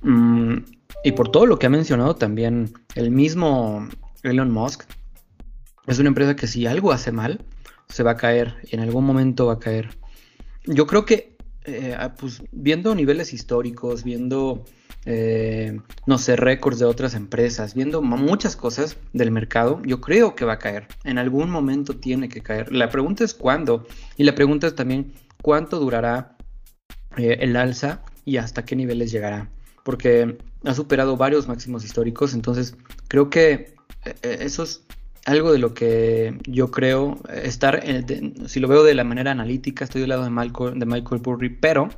[0.03, 0.57] mm,
[1.05, 3.89] y por todo lo que ha mencionado también el mismo
[4.23, 4.85] Elon Musk,
[5.87, 7.45] es una empresa que si algo hace mal,
[7.89, 9.99] se va a caer y en algún momento va a caer.
[10.65, 11.32] Yo creo que
[11.65, 14.65] eh, ah, pues viendo niveles históricos, viendo,
[15.05, 20.45] eh, no sé, récords de otras empresas, viendo muchas cosas del mercado, yo creo que
[20.45, 20.89] va a caer.
[21.05, 22.73] En algún momento tiene que caer.
[22.73, 23.87] La pregunta es cuándo.
[24.17, 26.37] Y la pregunta es también cuánto durará
[27.17, 29.51] eh, el alza y hasta qué niveles llegará.
[29.85, 32.35] Porque ha superado varios máximos históricos.
[32.35, 32.77] Entonces,
[33.09, 33.75] creo que
[34.23, 34.85] esos
[35.25, 37.83] algo de lo que yo creo estar,
[38.47, 41.49] si lo veo de la manera analítica, estoy del lado de Michael, de Michael Burry,
[41.49, 41.89] pero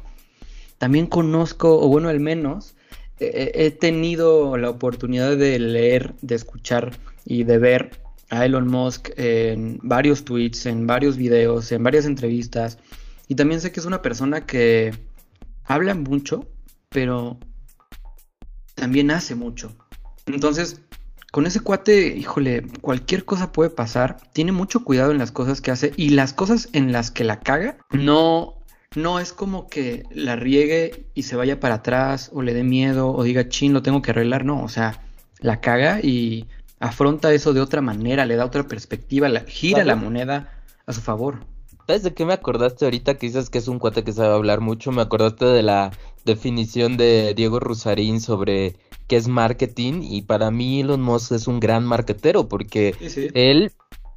[0.79, 2.75] también conozco, o bueno, al menos
[3.18, 6.93] he tenido la oportunidad de leer, de escuchar
[7.25, 12.79] y de ver a Elon Musk en varios tweets, en varios videos, en varias entrevistas.
[13.29, 14.93] Y también sé que es una persona que
[15.64, 16.47] habla mucho,
[16.91, 17.39] pero
[18.75, 19.75] también hace mucho.
[20.27, 20.83] Entonces,
[21.35, 24.18] con ese cuate, híjole, cualquier cosa puede pasar.
[24.32, 27.41] Tiene mucho cuidado en las cosas que hace y las cosas en las que la
[27.41, 28.55] caga, no,
[28.95, 33.11] no es como que la riegue y se vaya para atrás o le dé miedo
[33.11, 34.45] o diga, chin, lo tengo que arreglar.
[34.45, 35.03] No, o sea,
[35.41, 36.47] la caga y
[36.78, 41.01] afronta eso de otra manera, le da otra perspectiva, la, gira la moneda a su
[41.01, 41.41] favor.
[41.87, 44.61] ¿Sabes de qué me acordaste ahorita que dices que es un cuate que sabe hablar
[44.61, 44.91] mucho?
[44.91, 45.93] Me acordaste de la
[46.24, 48.76] definición de Diego Rusarín sobre
[49.07, 52.95] qué es marketing y para mí Elon Musk es un gran marketero porque
[53.35, 53.70] él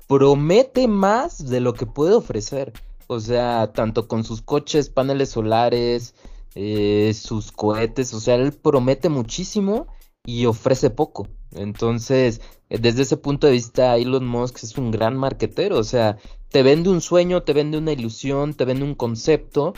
[0.08, 2.72] promete más de lo que puede ofrecer.
[3.08, 6.16] O sea, tanto con sus coches, paneles solares,
[6.56, 9.88] eh, sus cohetes, o sea, él promete muchísimo
[10.26, 11.28] y ofrece poco.
[11.52, 16.18] Entonces, eh, desde ese punto de vista, Elon Musk es un gran marquetero, o sea,
[16.50, 19.74] te vende un sueño, te vende una ilusión, te vende un concepto,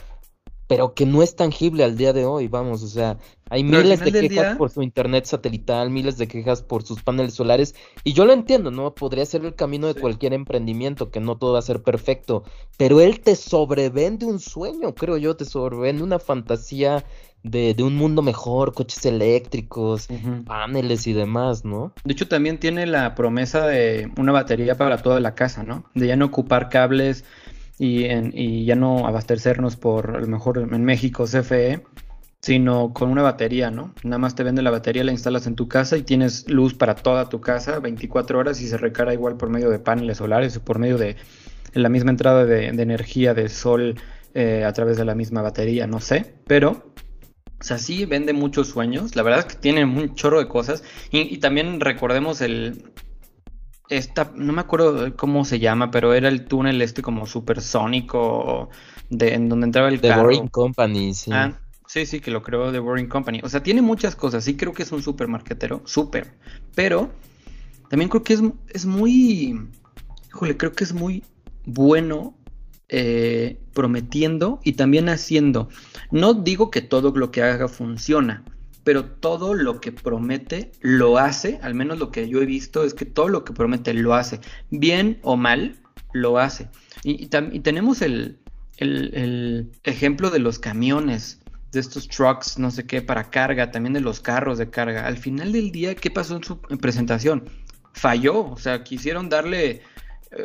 [0.70, 3.18] pero que no es tangible al día de hoy, vamos, o sea,
[3.50, 7.74] hay miles de quejas por su internet satelital, miles de quejas por sus paneles solares,
[8.04, 8.94] y yo lo entiendo, ¿no?
[8.94, 12.44] Podría ser el camino de cualquier emprendimiento, que no todo va a ser perfecto,
[12.78, 17.04] pero él te sobrevende un sueño, creo yo, te sobrevende una fantasía
[17.44, 20.08] de, un mundo mejor, coches eléctricos,
[20.46, 21.94] paneles y demás, ¿no?
[22.04, 25.86] De hecho, también tiene la promesa de una batería para toda la casa, ¿no?
[25.96, 27.24] De ya no ocupar cables
[27.78, 31.84] y, en, y ya no abastecernos por, a lo mejor en México, CFE,
[32.42, 33.94] sino con una batería, ¿no?
[34.04, 36.96] Nada más te vende la batería, la instalas en tu casa y tienes luz para
[36.96, 40.62] toda tu casa 24 horas y se recarga igual por medio de paneles solares o
[40.62, 41.18] por medio de
[41.74, 43.96] la misma entrada de, energía de sol
[44.34, 46.94] eh, a través de la misma batería, no sé, pero
[47.60, 49.16] o sea, sí vende muchos sueños.
[49.16, 50.84] La verdad es que tiene un chorro de cosas.
[51.12, 52.91] Y, también recordemos el.
[53.89, 58.70] Esta, no me acuerdo cómo se llama, pero era el túnel este como supersónico
[59.10, 61.32] de, en donde entraba el The Boring Company, sí.
[61.34, 63.41] Ah, sí, sí, que lo creó The Boring Company.
[63.43, 64.43] O sea, tiene muchas cosas.
[64.43, 66.38] Sí creo que es un supermarketero, súper.
[66.76, 67.12] Pero
[67.89, 69.70] también creo que es, es muy...
[70.30, 71.24] Híjole, creo que es muy
[71.66, 72.38] bueno
[72.90, 75.70] eh, prometiendo y también haciendo.
[76.10, 78.44] No digo que todo lo que haga funciona,
[78.84, 82.96] pero todo lo que promete lo hace, al menos lo que yo he visto es
[82.96, 84.40] que todo lo que promete lo hace,
[84.72, 85.80] bien o mal,
[86.14, 86.70] lo hace.
[87.04, 88.40] Y, tenemos el,
[88.78, 91.40] el, ejemplo de los camiones,
[91.72, 95.06] de estos trucks, no sé qué, para carga, también de los carros de carga.
[95.06, 97.48] Al final del día, ¿qué pasó en su presentación?
[97.94, 99.84] Falló, o sea, quisieron darle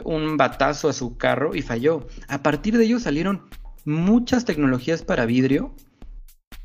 [0.05, 2.07] un batazo a su carro y falló.
[2.29, 3.43] A partir de ello salieron
[3.85, 5.75] muchas tecnologías para vidrio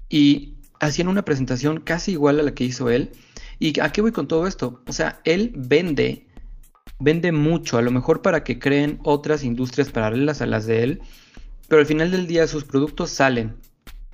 [0.09, 3.11] y hacían una presentación casi igual a la que hizo él.
[3.59, 4.82] ¿Y a qué voy con todo esto?
[4.88, 6.28] O sea, él vende,
[6.99, 11.01] vende mucho, a lo mejor para que creen otras industrias paralelas a las de él,
[11.67, 13.57] pero al final del día sus productos salen,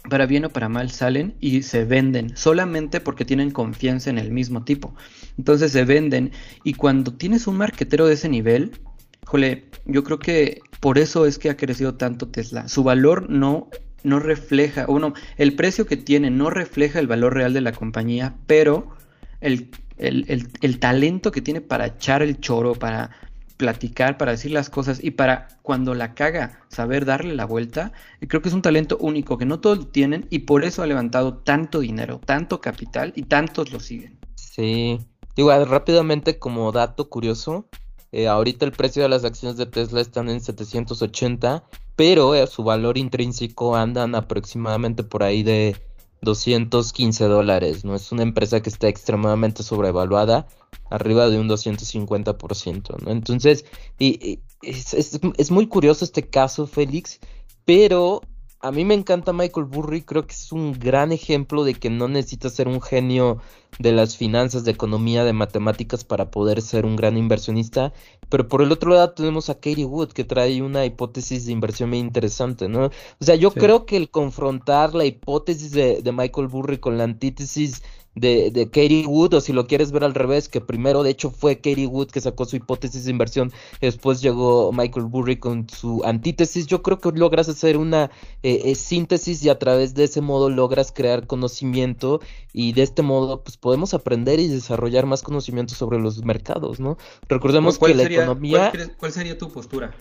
[0.10, 4.32] para bien o para mal salen y se venden solamente porque tienen confianza en el
[4.32, 4.95] mismo tipo.
[5.38, 6.32] Entonces se venden
[6.64, 8.80] y cuando tienes un marquetero de ese nivel,
[9.26, 12.67] Jole, yo creo que por eso es que ha crecido tanto Tesla.
[12.67, 13.69] Su valor no,
[14.03, 17.71] no refleja, o no, el precio que tiene no refleja el valor real de la
[17.71, 18.95] compañía, pero
[19.41, 23.11] el, el, talento que tiene para echar el choro, para
[23.57, 27.93] platicar, para decir las cosas y para cuando la caga saber darle la vuelta,
[28.28, 31.38] creo que es un talento único que no todos tienen y por eso ha levantado
[31.38, 34.19] tanto dinero, tanto capital y tantos lo siguen.
[34.36, 34.99] Sí,
[35.36, 37.69] igual rápidamente como dato curioso,
[38.12, 41.64] eh, ahorita el precio de las acciones de Tesla están en 780,
[41.95, 45.76] pero eh, su valor intrínseco andan aproximadamente por ahí de
[46.22, 47.86] 215 dólares.
[47.86, 50.47] No es una empresa que está extremadamente sobrevaluada,
[50.89, 53.03] arriba de un 250%.
[53.03, 53.12] ¿no?
[53.12, 53.66] Entonces,
[53.99, 57.20] y, es, muy curioso este caso, Félix,
[57.66, 58.22] pero
[58.60, 62.08] a mí me encanta Michael Burry, creo que es un gran ejemplo de que no
[62.08, 63.39] necesitas ser un genio
[63.80, 67.93] de las finanzas, de economía, de matemáticas para poder ser un gran inversionista.
[68.30, 71.89] Pero por el otro lado tenemos a Katie Wood que trae una hipótesis de inversión
[71.89, 72.86] muy interesante, ¿no?
[72.86, 77.03] O sea, yo creo que el confrontar la hipótesis de, de Michael Burry con la
[77.03, 77.82] antítesis
[78.15, 81.30] de, de Katie Wood, o si lo quieres ver al revés, que primero de hecho
[81.30, 83.51] fue Katie Wood que sacó su hipótesis de inversión,
[83.82, 88.09] después llegó Michael Burry con su antítesis, yo creo que logras hacer una
[88.41, 92.21] eh, eh, síntesis y a través de ese modo logras crear conocimiento
[92.53, 96.97] y de este modo pues podemos aprender y desarrollar más conocimiento sobre los mercados, ¿no?
[97.28, 98.72] Recordemos que la economía...
[98.99, 99.91] ¿cuál, sería tu postura?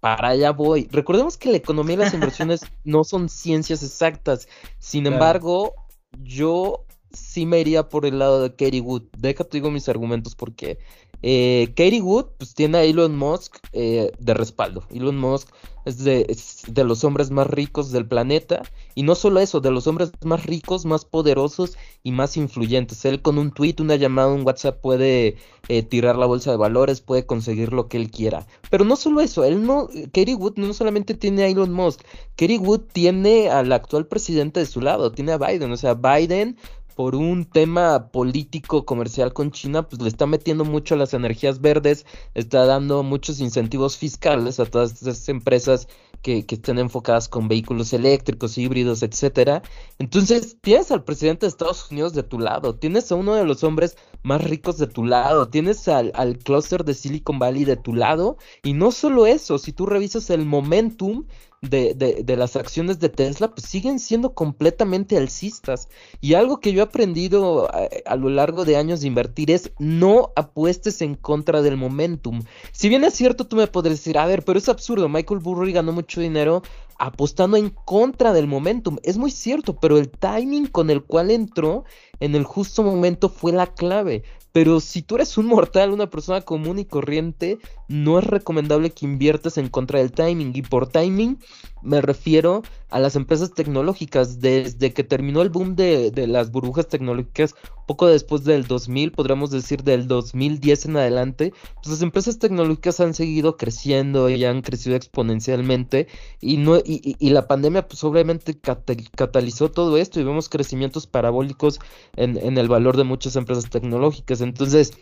[0.00, 0.88] para allá voy.
[0.90, 4.48] Recordemos que la economía y las inversiones no son ciencias exactas.
[4.78, 5.74] Sin embargo,
[6.22, 6.85] yo
[7.16, 9.02] sí me iría por el lado de Katie Wood.
[9.16, 10.78] Déjate digo mis argumentos porque
[11.22, 14.84] eh, Katie Wood pues tiene a Elon Musk eh, de respaldo.
[14.90, 15.48] Elon Musk
[15.86, 18.62] es de, los hombres más ricos del planeta
[18.96, 23.04] y no solo eso, de los hombres más ricos, más poderosos y más influyentes.
[23.04, 25.36] Él con un tweet, una llamada, un WhatsApp puede
[25.68, 28.46] eh, tirar la bolsa de valores, puede conseguir lo que él quiera.
[28.68, 32.00] Pero no solo eso, él no, Katie Wood no solamente tiene a Elon Musk,
[32.34, 36.56] Katie Wood tiene al actual presidente de su lado, tiene a Biden, o sea, Biden
[36.96, 42.06] por un tema político comercial con China, pues le está metiendo mucho las energías verdes,
[42.32, 45.88] está dando muchos incentivos fiscales a todas esas empresas
[46.22, 49.62] que, que, estén enfocadas con vehículos eléctricos, híbridos, etcétera.
[49.98, 53.62] Entonces, tienes al presidente de Estados Unidos de tu lado, tienes a uno de los
[53.62, 57.92] hombres más ricos de tu lado, tienes al, al clúster de Silicon Valley de tu
[57.92, 61.26] lado, y no solo eso, si tú revisas el momentum
[61.70, 65.88] de, de, de, las acciones de Tesla, pues siguen siendo completamente alcistas.
[66.20, 69.50] Y algo que yo he aprendido a, eh, a, lo largo de años de invertir
[69.50, 72.42] es no apuestes en contra del momentum.
[72.72, 75.72] Si bien es cierto, tú me podrías decir, a ver, pero es absurdo, Michael Burry
[75.72, 76.62] ganó mucho dinero
[76.98, 78.98] apostando en contra del momentum.
[79.02, 81.84] Es muy cierto, pero el timing con el cual entró
[82.20, 84.22] en el justo momento fue la clave.
[84.52, 87.58] Pero si tú eres un mortal, una persona común y corriente,
[87.88, 90.52] no es recomendable que inviertas en contra del timing.
[90.54, 91.38] Y por timing
[91.82, 94.40] me refiero a las empresas tecnológicas.
[94.40, 97.54] Desde que terminó el boom de, de las burbujas tecnológicas,
[97.86, 103.14] poco después del 2000, podríamos decir del 2010 en adelante, pues las empresas tecnológicas han
[103.14, 106.08] seguido creciendo y han crecido exponencialmente.
[106.40, 111.78] Y, no, y, y la pandemia pues obviamente catalizó todo esto y vemos crecimientos parabólicos
[112.16, 114.40] en, en el valor de muchas empresas tecnológicas.
[114.40, 114.92] Entonces,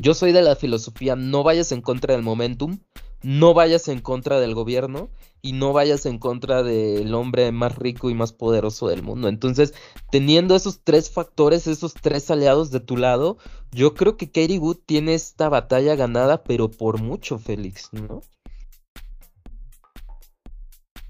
[0.00, 2.78] yo soy de la filosofía, no vayas en contra del momentum,
[3.22, 5.10] no vayas en contra del gobierno
[5.42, 9.28] y no vayas en contra del hombre más rico y más poderoso del mundo.
[9.28, 9.74] Entonces,
[10.10, 13.38] teniendo esos tres factores, esos tres aliados de tu lado,
[13.72, 18.22] yo creo que Katie Wood tiene esta batalla ganada, pero por mucho, Félix, ¿no?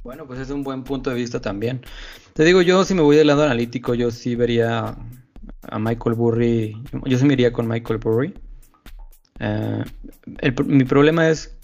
[0.03, 1.83] Bueno, pues es un buen punto de vista también.
[2.33, 4.97] Te digo, yo si me voy del lado analítico, yo sí vería
[5.63, 8.35] a Michael Burry, yo sí me iría con Michael Burry.
[9.41, 9.85] Uh,
[10.41, 11.57] el, mi problema es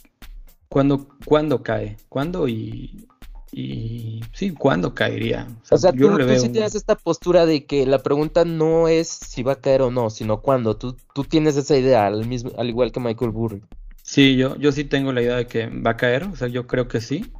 [0.69, 3.07] cuándo, cuándo cae, cuándo y,
[3.53, 5.47] y sí, cuándo caería.
[5.63, 7.87] O sea, o sea yo tú, no le tú sí tienes esta postura de que
[7.87, 10.77] la pregunta no es si va a caer o no, sino cuándo.
[10.77, 13.63] Tú, tú tienes esa idea, al, mismo, al igual que Michael Burry.
[14.03, 16.67] Sí, yo, yo sí tengo la idea de que va a caer, o sea, yo
[16.67, 17.33] creo que sí.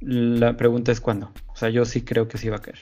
[0.00, 1.32] La pregunta es cuándo.
[1.48, 2.78] O sea, yo sí creo que sí va a caer.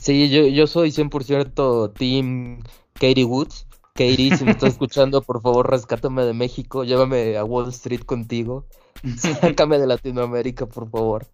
[0.00, 2.62] Sí, yo, yo soy 100% Team
[2.94, 3.67] Katie Woods.
[3.98, 8.64] Katie, si me estás escuchando, por favor, rescátame de México, llévame a Wall Street contigo.
[9.40, 11.26] Sácame de Latinoamérica, por favor.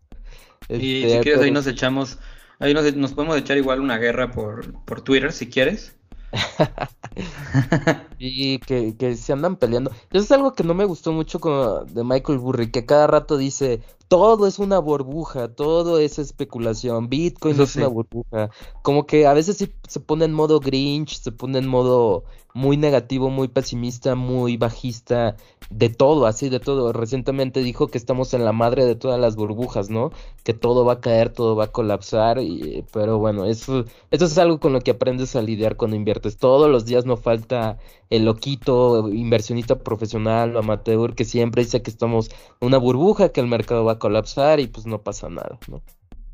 [0.70, 1.42] Y este, si quieres, pero...
[1.42, 2.18] ahí nos echamos,
[2.58, 5.94] ahí nos, nos, podemos echar igual una guerra por, por Twitter, si quieres.
[8.18, 9.90] y que, que, se andan peleando.
[10.10, 13.36] Eso es algo que no me gustó mucho con, de Michael Burry, que cada rato
[13.36, 13.82] dice,
[14.14, 17.78] todo es una burbuja, todo es especulación, Bitcoin Eso es sí.
[17.80, 18.48] una burbuja.
[18.82, 22.22] Como que a veces sí se pone en modo Grinch, se pone en modo
[22.54, 25.36] muy negativo, muy pesimista, muy bajista,
[25.70, 26.92] de todo, así de todo.
[26.92, 30.10] Recientemente dijo que estamos en la madre de todas las burbujas, ¿no?
[30.42, 34.38] Que todo va a caer, todo va a colapsar, y, pero bueno, eso, eso es
[34.38, 36.36] algo con lo que aprendes a lidiar cuando inviertes.
[36.36, 37.78] Todos los días no falta
[38.10, 43.40] el loquito, inversionista profesional o amateur que siempre dice que estamos en una burbuja, que
[43.40, 45.82] el mercado va a colapsar y pues no pasa nada, ¿no?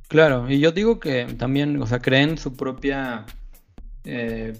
[0.08, 3.26] Claro, y yo digo que también, o sea, creen su propia,
[4.02, 4.54] eh,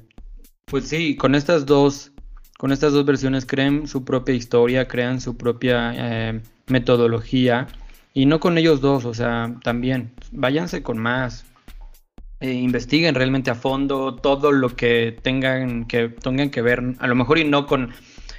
[0.67, 2.13] pues sí, con estas dos,
[2.61, 7.69] con estas dos versiones creen su propia historia, crean su propia eh, metodología
[8.13, 11.47] y no con ellos dos, o sea, también váyanse con más,
[12.41, 17.15] eh, investiguen realmente a fondo todo lo que tengan que tengan que ver, a lo
[17.15, 17.95] mejor y no con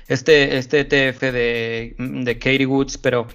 [0.08, 3.26] este este ETF de, de Katie Woods, pero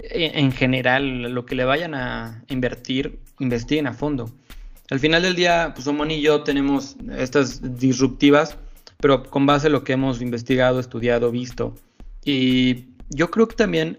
[0.00, 4.28] en general, lo que le vayan a invertir, investiguen a fondo.
[4.90, 8.58] Al final del día, pues Omon y yo tenemos estas disruptivas,
[9.02, 11.74] pero con base en lo que hemos investigado, estudiado, visto.
[12.24, 13.98] Y yo creo que también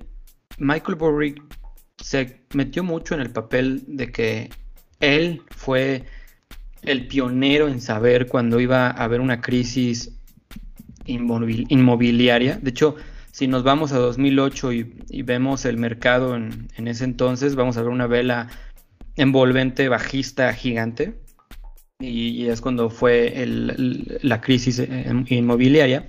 [0.57, 1.35] Michael Burry
[1.97, 4.49] se metió mucho en el papel de que
[5.01, 6.05] él fue
[6.83, 10.17] el pionero en saber cuando iba a haber una crisis
[11.05, 12.57] inmobiliaria.
[12.61, 12.95] De hecho,
[13.31, 17.81] si nos vamos a 2008 y, y vemos el mercado en, ese entonces, vamos a
[17.81, 18.47] ver una vela
[19.17, 21.19] envolvente bajista gigante.
[22.03, 24.81] Y, y es cuando fue el, la crisis
[25.27, 26.05] inmobiliaria.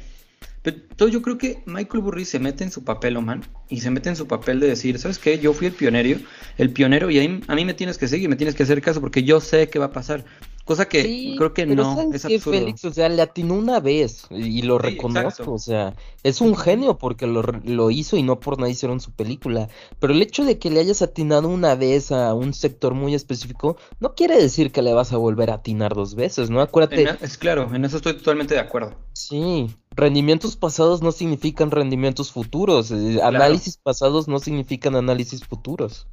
[0.63, 4.09] Pero yo creo que Michael Burry se mete en su papel, Oman, y se mete
[4.09, 5.39] en su papel de decir, ¿sabes qué?
[5.39, 6.19] Yo fui el pionero,
[6.57, 9.03] el pionero, y ahí, a mí me tienes que seguir, me tienes que hacer caso,
[9.03, 10.25] porque yo sé qué va a pasar.
[10.65, 12.59] Cosa que sí, creo que no es absurdo.
[12.59, 15.53] Félix, o sea, le atinó una vez y lo sí, reconozco, exacto.
[15.53, 19.13] o sea, es un genio porque lo, lo, hizo y no por nada hicieron su
[19.13, 19.69] película.
[19.99, 23.77] Pero el hecho de que le hayas atinado una vez a un sector muy específico
[24.01, 26.63] no quiere decir que le vas a volver a atinar dos veces, ¿no?
[26.63, 27.03] Acuérdate.
[27.03, 28.95] En, es claro, en eso estoy totalmente de acuerdo.
[29.13, 33.37] Sí, rendimientos pasados no significan rendimientos futuros, eh, claro.
[33.37, 36.07] análisis pasados no significan análisis futuros.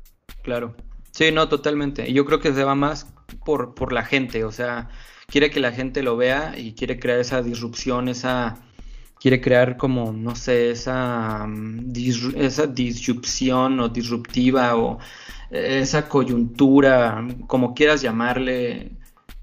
[0.43, 0.75] Claro.
[1.11, 2.11] Sí, no, totalmente.
[2.13, 3.13] Yo creo que se va más
[3.45, 4.89] por, por la gente, o sea,
[5.27, 8.57] quiere que la gente lo vea y quiere crear esa disrupción, esa
[9.19, 11.93] quiere crear como, no sé, esa, mm,
[12.35, 14.99] esa disrupción o disruptiva o
[15.51, 18.91] esa coyuntura, como quieras llamarle,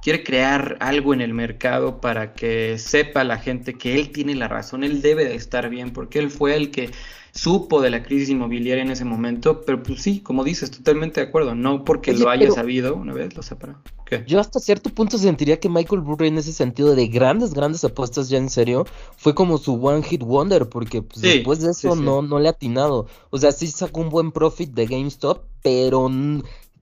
[0.02, 4.48] quiere crear algo en el mercado para que sepa la gente que él tiene la
[4.48, 6.90] razón, él debe de estar bien, porque él fue el que
[7.32, 11.28] supo de la crisis inmobiliaria en ese momento, pero pues sí, como dices, totalmente de
[11.28, 13.80] acuerdo, no porque lo haya sabido una vez, lo sepa.
[14.26, 18.28] Yo hasta cierto punto sentiría que Michael Burry en ese sentido de grandes, grandes apuestas
[18.28, 22.22] ya en serio, fue como su one hit wonder, porque pues, después de eso no,
[22.22, 23.06] no le ha atinado.
[23.30, 26.10] O sea, sí sacó un buen profit de GameStop, pero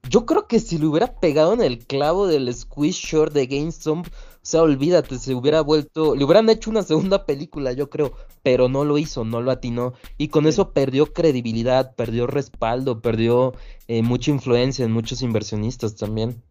[0.08, 4.06] yo creo que si le hubiera pegado en el clavo del squeeze short de GameStop,
[4.48, 8.84] sea, olvídate, se hubiera vuelto, le hubieran hecho una segunda película, yo creo, pero no
[8.84, 13.54] lo hizo, no lo atinó, y con eso perdió credibilidad, perdió respaldo, perdió
[13.88, 16.42] eh, mucha influencia en muchos inversionistas también.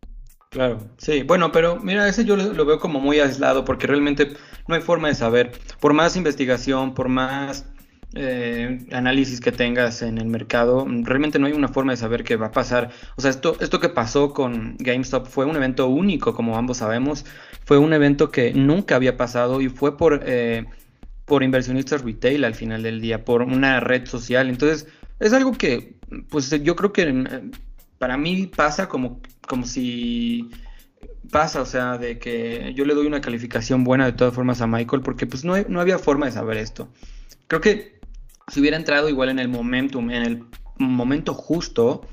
[0.49, 4.35] Claro, sí, bueno, pero mira, ese yo lo, veo como muy aislado, porque realmente
[4.67, 7.65] no hay forma de saber, por más investigación, por más
[8.15, 12.37] eh, análisis que tengas en el mercado, realmente no hay una forma de saber qué
[12.37, 12.91] va a pasar.
[13.17, 17.25] O sea, esto, esto que pasó con GameStop fue un evento único, como ambos sabemos,
[17.65, 20.65] fue un evento que nunca había pasado y fue por, eh,
[21.25, 24.49] por inversionistas retail al final del día, por una red social.
[24.49, 24.87] Entonces,
[25.19, 25.95] es algo que,
[26.29, 27.51] pues yo creo que eh,
[27.97, 30.49] para mí pasa como, como si
[31.31, 34.67] pasa, o sea, de que yo le doy una calificación buena de todas formas a
[34.67, 36.87] Michael, porque pues no, no había forma de saber esto.
[37.47, 37.94] Creo que
[38.47, 40.43] si hubiera entrado igual en el momentum, en el
[40.77, 42.05] momento justo,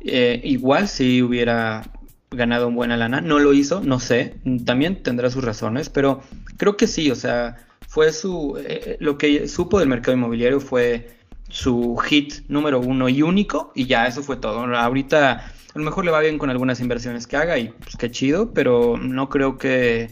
[0.00, 1.82] eh, igual si hubiera
[2.30, 3.20] ganado buena lana.
[3.20, 6.22] No lo hizo, no sé, también tendrá sus razones, pero
[6.56, 7.56] creo que sí, o sea,
[7.88, 11.16] fue su, eh, lo que supo del mercado inmobiliario fue
[11.48, 14.60] su hit número uno y único, y ya eso fue todo.
[14.76, 18.10] Ahorita a lo mejor le va bien con algunas inversiones que haga y pues qué
[18.10, 20.08] chido, pero no creo que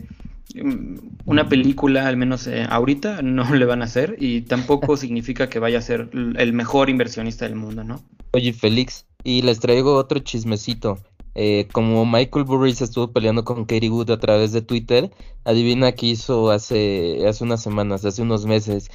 [1.25, 5.59] una película, al menos eh, ahorita, no le van a hacer y tampoco significa que
[5.59, 8.03] vaya a ser el mejor inversionista del mundo, ¿no?
[8.33, 10.99] Oye, Félix, y les traigo otro chismecito.
[11.35, 15.11] Eh, como Michael Burry se estuvo peleando con Katie Wood a través de Twitter,
[15.45, 18.91] adivina qué hizo hace, hace unas semanas, hace unos meses.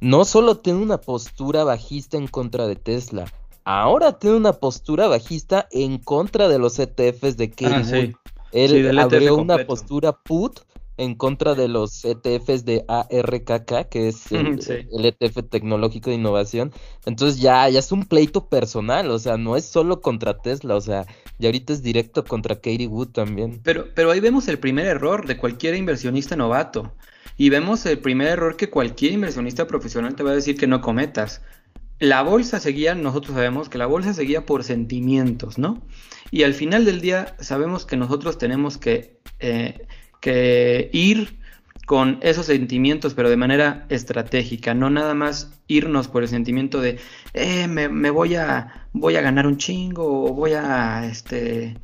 [0.00, 3.24] No solo tiene una postura bajista en contra de Tesla,
[3.64, 8.14] ahora tiene una postura bajista en contra de los ETFs de Katie ah, Wood.
[8.52, 10.60] Él abrió una postura put
[10.98, 14.58] en contra de los ETFs de ARKK, que es el,
[14.90, 16.72] ETF tecnológico de innovación.
[17.06, 20.80] Entonces ya, ya es un pleito personal, o sea, no es solo contra Tesla, o
[20.80, 21.06] sea,
[21.38, 23.60] ya ahorita es directo contra Katie Wood también.
[23.62, 26.92] Pero, pero ahí vemos el primer error de cualquier inversionista novato.
[27.36, 30.80] Y vemos el primer error que cualquier inversionista profesional te va a decir que no
[30.80, 31.40] cometas.
[32.00, 35.80] La bolsa seguía, nosotros sabemos que la bolsa seguía por sentimientos, ¿no?
[36.30, 39.86] Y al final del día sabemos que nosotros tenemos que eh,
[40.20, 41.38] que ir
[41.88, 46.98] con esos sentimientos, pero de manera estratégica, no nada más irnos por el sentimiento de,
[47.32, 51.78] eh, me, voy a, voy a ganar un chingo, o voy a, este,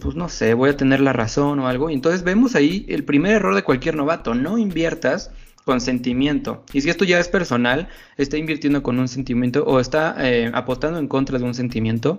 [0.00, 1.88] pues no sé, voy a tener la razón o algo.
[1.88, 5.30] Y entonces vemos ahí el primer error de cualquier novato, no inviertas
[5.64, 6.64] con sentimiento.
[6.74, 7.88] Y si esto ya es personal,
[8.18, 12.18] está invirtiendo con un sentimiento o está eh, apostando en contra de un sentimiento,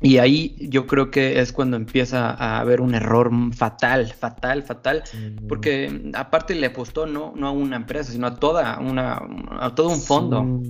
[0.00, 5.04] y ahí yo creo que es cuando empieza a haber un error fatal, fatal, fatal,
[5.48, 9.20] porque aparte le apostó no, no a una empresa, sino a toda una,
[9.60, 10.60] a todo un fondo.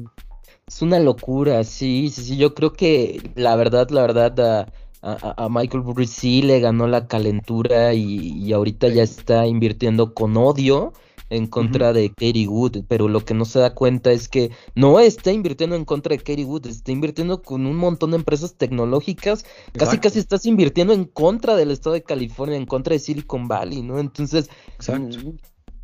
[0.67, 2.37] Es una locura, sí, sí, sí.
[2.37, 4.69] Yo creo que la verdad, la verdad,
[5.03, 10.15] a, a, Michael Burry sí le ganó la calentura y, y ahorita ya está invirtiendo
[10.15, 10.93] con odio
[11.31, 14.99] en contra de Katie Wood, pero lo que no se da cuenta es que no
[15.01, 19.45] está invirtiendo en contra de Katie Wood, está invirtiendo con un montón de empresas tecnológicas,
[19.73, 23.83] casi casi estás invirtiendo en contra del estado de California, en contra de Silicon Valley,
[23.83, 24.01] ¿no?
[24.01, 24.51] Entonces,
[24.87, 25.37] mm,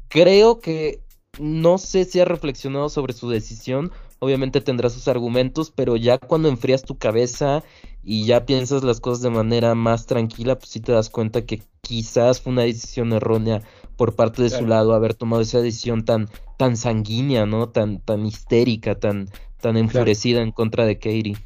[0.09, 1.01] creo que
[1.39, 6.49] no sé si ha reflexionado sobre su decisión, obviamente tendrá sus argumentos, pero ya cuando
[6.49, 7.63] enfrías tu cabeza
[8.03, 11.63] y ya piensas las cosas de manera más tranquila, pues sí te das cuenta que
[11.83, 13.63] quizás fue una decisión errónea
[13.97, 16.29] por parte de su lado haber tomado esa decisión tan,
[16.59, 17.69] tan sanguínea, ¿no?
[17.69, 19.29] Tan, tan histérica, tan,
[19.61, 21.37] tan enfurecida en contra de Katie.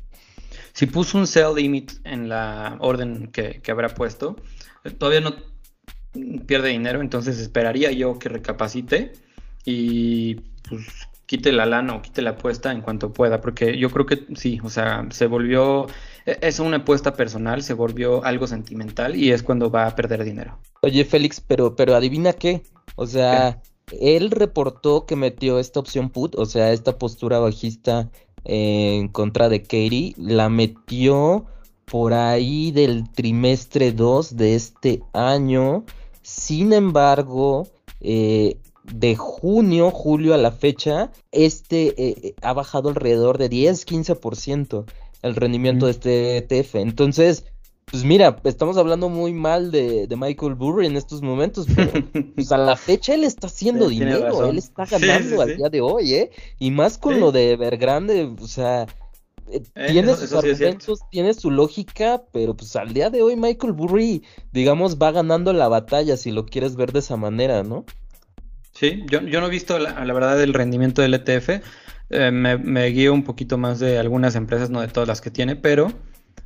[0.72, 4.36] Si puso un sell limit en la orden que, que habrá puesto,
[4.98, 5.34] todavía no
[6.46, 9.12] pierde dinero, entonces esperaría yo que recapacite
[9.64, 10.36] y
[10.68, 14.26] pues quite la lana o quite la apuesta en cuanto pueda, porque yo creo que
[14.34, 15.86] sí, o sea, se volvió,
[16.26, 20.58] es una apuesta personal, se volvió algo sentimental y es cuando va a perder dinero.
[20.82, 22.62] Oye, Félix, pero, pero adivina qué,
[22.96, 23.60] o sea,
[24.00, 28.10] él reportó que metió esta opción put, o sea, esta postura bajista
[28.44, 31.46] en contra de Katie, la metió
[31.84, 35.84] por ahí del trimestre 2 de este año.
[36.22, 37.66] Sin embargo,
[38.00, 44.84] eh, de junio, julio a la fecha, este eh, ha bajado alrededor de 10-15%.
[45.22, 46.76] El rendimiento de este ETF.
[46.76, 47.44] Entonces,
[47.90, 51.90] pues mira, estamos hablando muy mal de, Michael Burry en estos momentos, pero
[52.34, 56.14] pues a la fecha él está haciendo dinero, él está ganando al día de hoy,
[56.14, 56.30] ¿eh?
[56.58, 58.86] Y más con lo de Evergrande, o sea,
[59.48, 63.72] eh, eh, tiene sus argumentos, tiene su lógica, pero pues al día de hoy Michael
[63.72, 67.84] Burry, digamos, va ganando la batalla si lo quieres ver de esa manera, ¿no?
[68.72, 71.60] Sí, yo, yo no he visto la, la verdad el rendimiento del ETF,
[72.10, 75.30] eh, me, me guío un poquito más de algunas empresas, no de todas las que
[75.30, 75.92] tiene, pero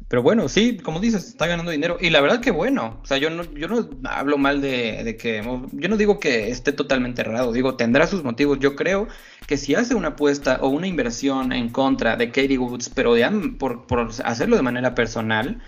[0.09, 1.97] pero bueno, sí, como dices, está ganando dinero.
[2.01, 3.01] Y la verdad que bueno.
[3.03, 5.43] O sea, yo no, yo no hablo mal de, que.
[5.73, 7.53] Yo no digo que esté totalmente errado.
[7.53, 8.59] Digo, tendrá sus motivos.
[8.61, 9.09] Yo creo
[9.47, 13.29] que si hace una apuesta o una inversión en contra de Katie Woods, pero de,
[13.59, 15.61] por, por hacerlo de manera personal,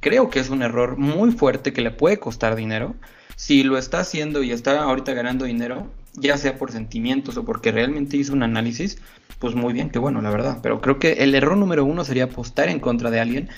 [0.00, 2.96] creo que es un error muy fuerte que le puede costar dinero.
[3.36, 7.72] Si lo está haciendo y está ahorita ganando dinero, ya sea por sentimientos o porque
[7.72, 8.98] realmente hizo un análisis,
[9.38, 10.58] pues muy bien, qué bueno, la verdad.
[10.62, 13.48] Pero creo que el error número uno sería apostar en contra de alguien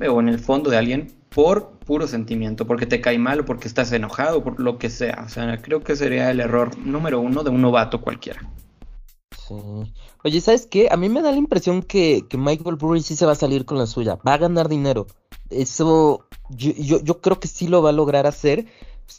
[0.00, 3.68] o en el fondo de alguien por puro sentimiento, porque te cae mal o porque
[3.68, 5.24] estás enojado, por lo que sea.
[5.26, 8.40] O sea, creo que sería el error número uno de un novato cualquiera.
[9.46, 9.54] Sí.
[10.22, 10.88] Oye, ¿sabes qué?
[10.90, 13.76] A mí me da la impresión que, Michael Burry sí se va a salir con
[13.76, 15.06] la suya, va a ganar dinero.
[15.50, 18.66] Eso yo, yo, yo creo que sí lo va a lograr hacer.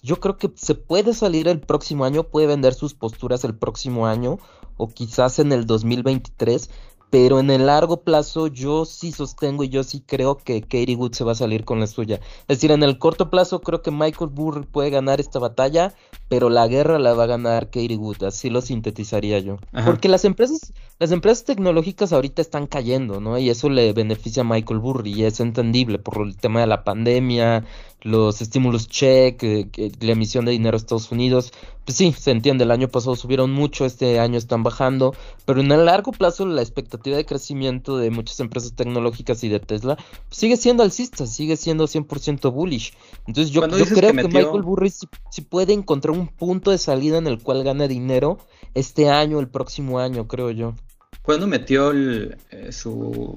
[0.02, 4.08] Yo creo que se puede salir el próximo año, puede vender sus posturas el próximo
[4.08, 4.40] año
[4.78, 6.70] o quizás en el 2023,
[7.10, 11.14] pero en el largo plazo yo sí sostengo y yo sí creo que Katie Wood
[11.14, 12.20] se va a salir con la suya.
[12.48, 15.94] Es decir, en el corto plazo creo que Michael Burry puede ganar esta batalla,
[16.28, 19.60] pero la guerra la va a ganar Katie Wood, así lo sintetizaría yo.
[19.86, 23.38] Porque las empresas, las empresas tecnológicas ahorita están cayendo, ¿no?
[23.38, 26.84] Y eso le beneficia a Michael Burry y es entendible por el tema de la
[26.84, 27.64] pandemia,
[28.06, 31.52] los estímulos check, la emisión de dinero a Estados Unidos,
[31.86, 35.72] pues sí, se entiende, el año pasado subieron mucho, este año están bajando, pero en
[35.72, 40.38] el largo plazo la expectativa de crecimiento de muchas empresas tecnológicas y de Tesla pues
[40.38, 42.94] sigue siendo alcista, sigue siendo 100% bullish.
[43.26, 47.42] Entonces yo, creo que, Michael Burry sí, puede encontrar un punto de salida en el
[47.42, 48.38] cual gane dinero
[48.76, 50.76] este año, el próximo año, creo yo.
[51.24, 52.38] ¿Cuándo metió eh,
[52.72, 53.36] su,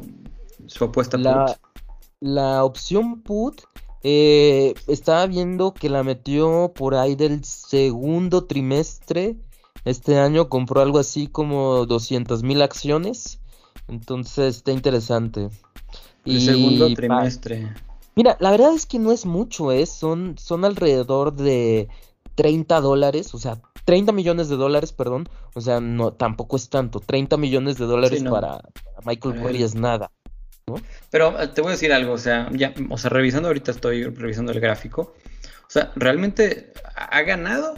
[0.66, 1.59] su apuesta la,
[2.21, 3.62] La opción put
[4.03, 9.37] eh, estaba viendo que la metió por ahí del segundo trimestre.
[9.85, 13.41] Este año compró algo así como 200 mil acciones.
[13.89, 15.51] Entonces está interesante.
[16.25, 17.73] El segundo trimestre.
[18.15, 19.87] Mira, la verdad es que no es mucho, ¿eh?
[19.87, 21.89] Son, son alrededor de
[22.35, 25.29] 30 dólares, o sea, 30 millones de dólares, perdón.
[25.55, 27.01] O sea, no, tampoco es tanto.
[27.01, 28.61] 30 millones de dólares para,
[29.05, 30.11] Michael Curry es nada.
[31.11, 34.05] Pero eh, te voy a decir algo, o sea, ya, o sea, revisando ahorita estoy
[34.05, 35.14] revisando el gráfico.
[35.66, 37.77] O sea, realmente ha ganado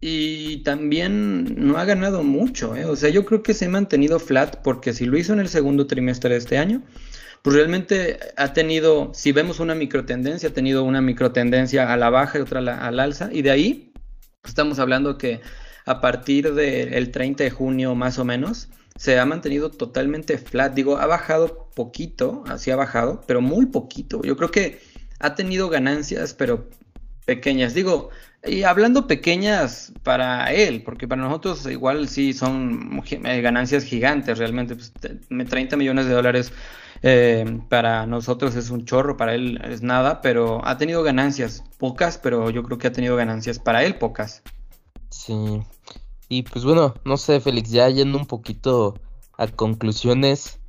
[0.00, 2.84] y también no ha ganado mucho, ¿eh?
[2.84, 5.48] O sea, yo creo que se ha mantenido flat porque si lo hizo en el
[5.48, 6.82] segundo trimestre de este año,
[7.42, 12.38] pues realmente ha tenido, si vemos una microtendencia, ha tenido una microtendencia a la baja
[12.38, 13.92] y otra al alza, y de ahí
[14.44, 15.40] estamos hablando que
[15.86, 18.68] a partir del 30 de junio más o menos,
[18.98, 20.74] se ha mantenido totalmente flat.
[20.74, 24.20] Digo, ha bajado poquito, así ha bajado, pero muy poquito.
[24.22, 24.80] Yo creo que
[25.20, 26.68] ha tenido ganancias, pero
[27.24, 27.74] pequeñas.
[27.74, 28.10] Digo,
[28.44, 34.74] y hablando pequeñas para él, porque para nosotros igual sí son eh, ganancias gigantes, realmente.
[34.74, 36.52] Pues, 30 millones de dólares
[37.02, 42.18] eh, para nosotros es un chorro, para él es nada, pero ha tenido ganancias pocas,
[42.18, 44.42] pero yo creo que ha tenido ganancias para él pocas.
[45.08, 45.62] Sí,
[46.28, 49.00] y pues bueno, no sé, Félix, ya yendo un poquito
[49.36, 50.60] a conclusiones,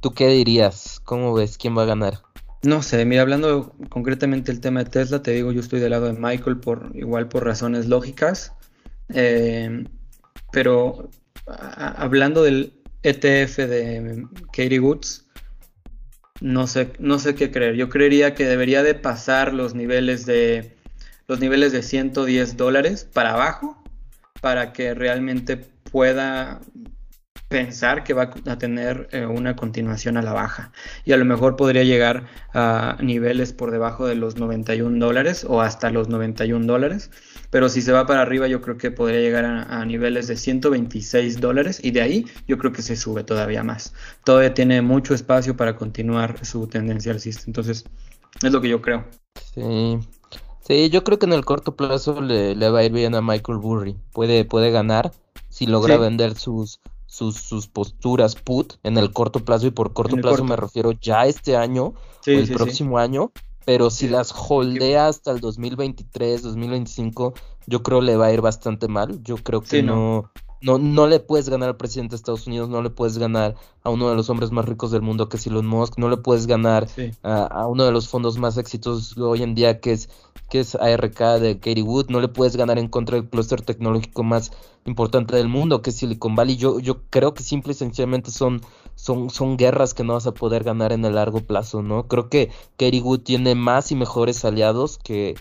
[0.00, 1.00] ¿tú qué dirías?
[1.04, 1.58] ¿Cómo ves?
[1.58, 2.20] ¿Quién va a ganar?
[2.62, 6.06] No sé, mira, hablando concretamente del tema de Tesla, te digo, yo estoy del lado
[6.06, 8.52] de Michael por igual por razones lógicas,
[9.08, 9.84] eh,
[10.52, 11.08] pero
[11.46, 15.26] hablando del ETF de Katie Woods,
[16.40, 17.74] no sé, no sé qué creer.
[17.74, 20.76] Yo creería que debería de pasar los niveles de
[21.26, 23.82] los niveles de 110 dólares para abajo
[24.40, 26.60] para que realmente pueda
[27.48, 30.72] pensar que va a tener eh, una continuación a la baja.
[31.04, 35.62] Y a lo mejor podría llegar a niveles por debajo de los 91 dólares o
[35.62, 37.10] hasta los 91 dólares.
[37.50, 41.40] Pero si se va para arriba yo creo que podría llegar a, niveles de 126
[41.40, 43.94] dólares y de ahí yo creo que se sube todavía más.
[44.24, 47.44] Todavía tiene mucho espacio para continuar su tendencia alcista.
[47.46, 47.84] Entonces
[48.42, 49.06] es lo que yo creo.
[49.54, 49.98] Sí
[50.68, 53.56] Sí, yo creo que en el corto plazo le, va a ir bien a Michael
[53.56, 53.96] Burry.
[54.12, 55.12] Puede, puede ganar
[55.48, 59.66] si logra vender sus, sus, sus, posturas put en el corto plazo.
[59.66, 61.94] Y por corto plazo me refiero ya este año o
[62.26, 63.32] el próximo año.
[63.64, 67.32] Pero si las holdea hasta el 2023, 2025,
[67.66, 69.22] yo creo le va a ir bastante mal.
[69.22, 70.30] Yo creo que no, no,
[70.60, 74.10] no le puedes ganar al presidente de Estados Unidos, no le puedes ganar a uno
[74.10, 76.88] de los hombres más ricos del mundo que es Elon Musk, no le puedes ganar
[77.22, 80.08] a, uno de los fondos más exitosos hoy en día que es,
[80.50, 84.24] que es ARK de Katie Wood, no le puedes ganar en contra del clúster tecnológico
[84.24, 84.50] más
[84.84, 86.56] importante del mundo que es Silicon Valley.
[86.56, 88.60] Yo, yo creo que simple y sencillamente son,
[88.94, 92.08] son, son guerras que no vas a poder ganar en el largo plazo, ¿no?
[92.08, 95.36] Creo que Katie Wood tiene más y mejores aliados que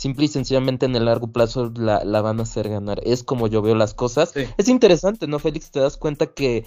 [0.00, 3.02] simple y sencillamente en el largo plazo la, van a hacer ganar.
[3.04, 4.32] Es como yo veo las cosas.
[4.56, 5.70] Es interesante, ¿no, Félix?
[5.70, 6.64] Te das cuenta que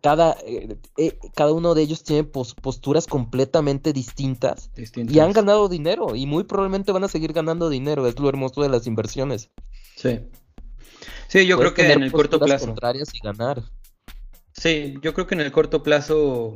[0.00, 6.14] cada, eh, eh, cada uno de ellos tiene posturas completamente distintas, y han ganado dinero
[6.14, 8.06] y muy probablemente van a seguir ganando dinero.
[8.06, 9.50] Es lo hermoso de las inversiones.
[9.96, 10.20] Sí.
[11.26, 12.66] Sí, yo creo que en el corto plazo.
[12.66, 13.64] contrarias y ganar.
[14.52, 16.54] Sí, yo creo que en el corto plazo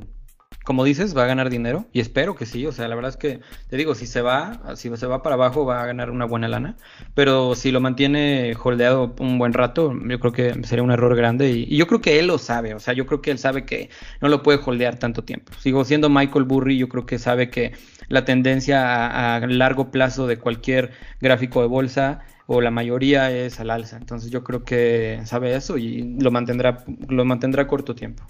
[0.64, 3.16] como dices, va a ganar dinero y espero que sí, o sea, la verdad es
[3.18, 6.24] que te digo, si se va, si se va para abajo va a ganar una
[6.24, 6.76] buena lana,
[7.14, 11.50] pero si lo mantiene holdeado un buen rato, yo creo que sería un error grande
[11.50, 13.90] y, yo creo que él lo sabe, o sea, yo creo que él sabe que
[14.22, 15.52] no lo puede holdear tanto tiempo.
[15.58, 17.72] Sigo siendo Michael Burry, yo creo que sabe que
[18.08, 23.70] la tendencia a, largo plazo de cualquier gráfico de bolsa o la mayoría es al
[23.70, 28.24] alza, entonces yo creo que sabe eso y lo mantendrá lo mantendrá corto tiempo.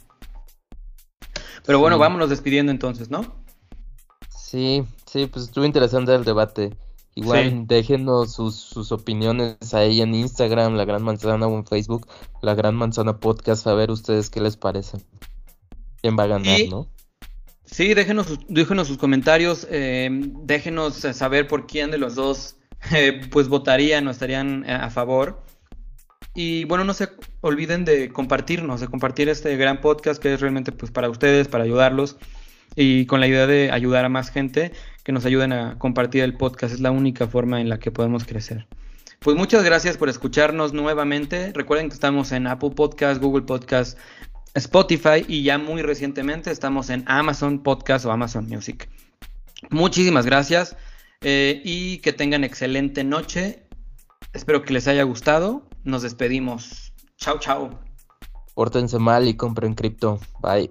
[1.64, 3.44] Pero bueno, vámonos despidiendo entonces, ¿no?
[4.28, 6.76] Sí, sí, pues estuvo interesante el debate.
[7.16, 12.08] Igual déjenos sus, sus, opiniones ahí en Instagram, La Gran Manzana o en Facebook,
[12.42, 14.98] La Gran Manzana Podcast, a ver ustedes qué les parece.
[16.02, 16.88] ¿Quién va a ganar, no?
[17.64, 22.56] Sí, déjenos, déjenos sus comentarios, eh, déjenos saber por quién de los dos
[22.92, 25.43] eh, pues votarían o estarían a favor.
[26.34, 27.08] Y bueno, no se
[27.42, 31.64] olviden de compartirnos, de compartir este gran podcast que es realmente pues para ustedes, para
[31.64, 32.16] ayudarlos
[32.74, 34.72] y con la idea de ayudar a más gente
[35.04, 36.74] que nos ayuden a compartir el podcast.
[36.74, 38.66] Es la única forma en la que podemos crecer.
[39.20, 41.52] Pues muchas gracias por escucharnos nuevamente.
[41.54, 43.96] Recuerden que estamos en Apple Podcast, Google Podcast,
[44.54, 48.88] Spotify y ya muy recientemente estamos en Amazon Podcast o Amazon Music.
[49.70, 50.76] Muchísimas gracias
[51.22, 53.62] eh, y que tengan excelente noche.
[54.32, 56.92] Espero que les haya gustado nos despedimos.
[57.16, 57.70] Chao, chao.
[58.54, 60.18] Pórtense mal y compren cripto.
[60.40, 60.70] Bye.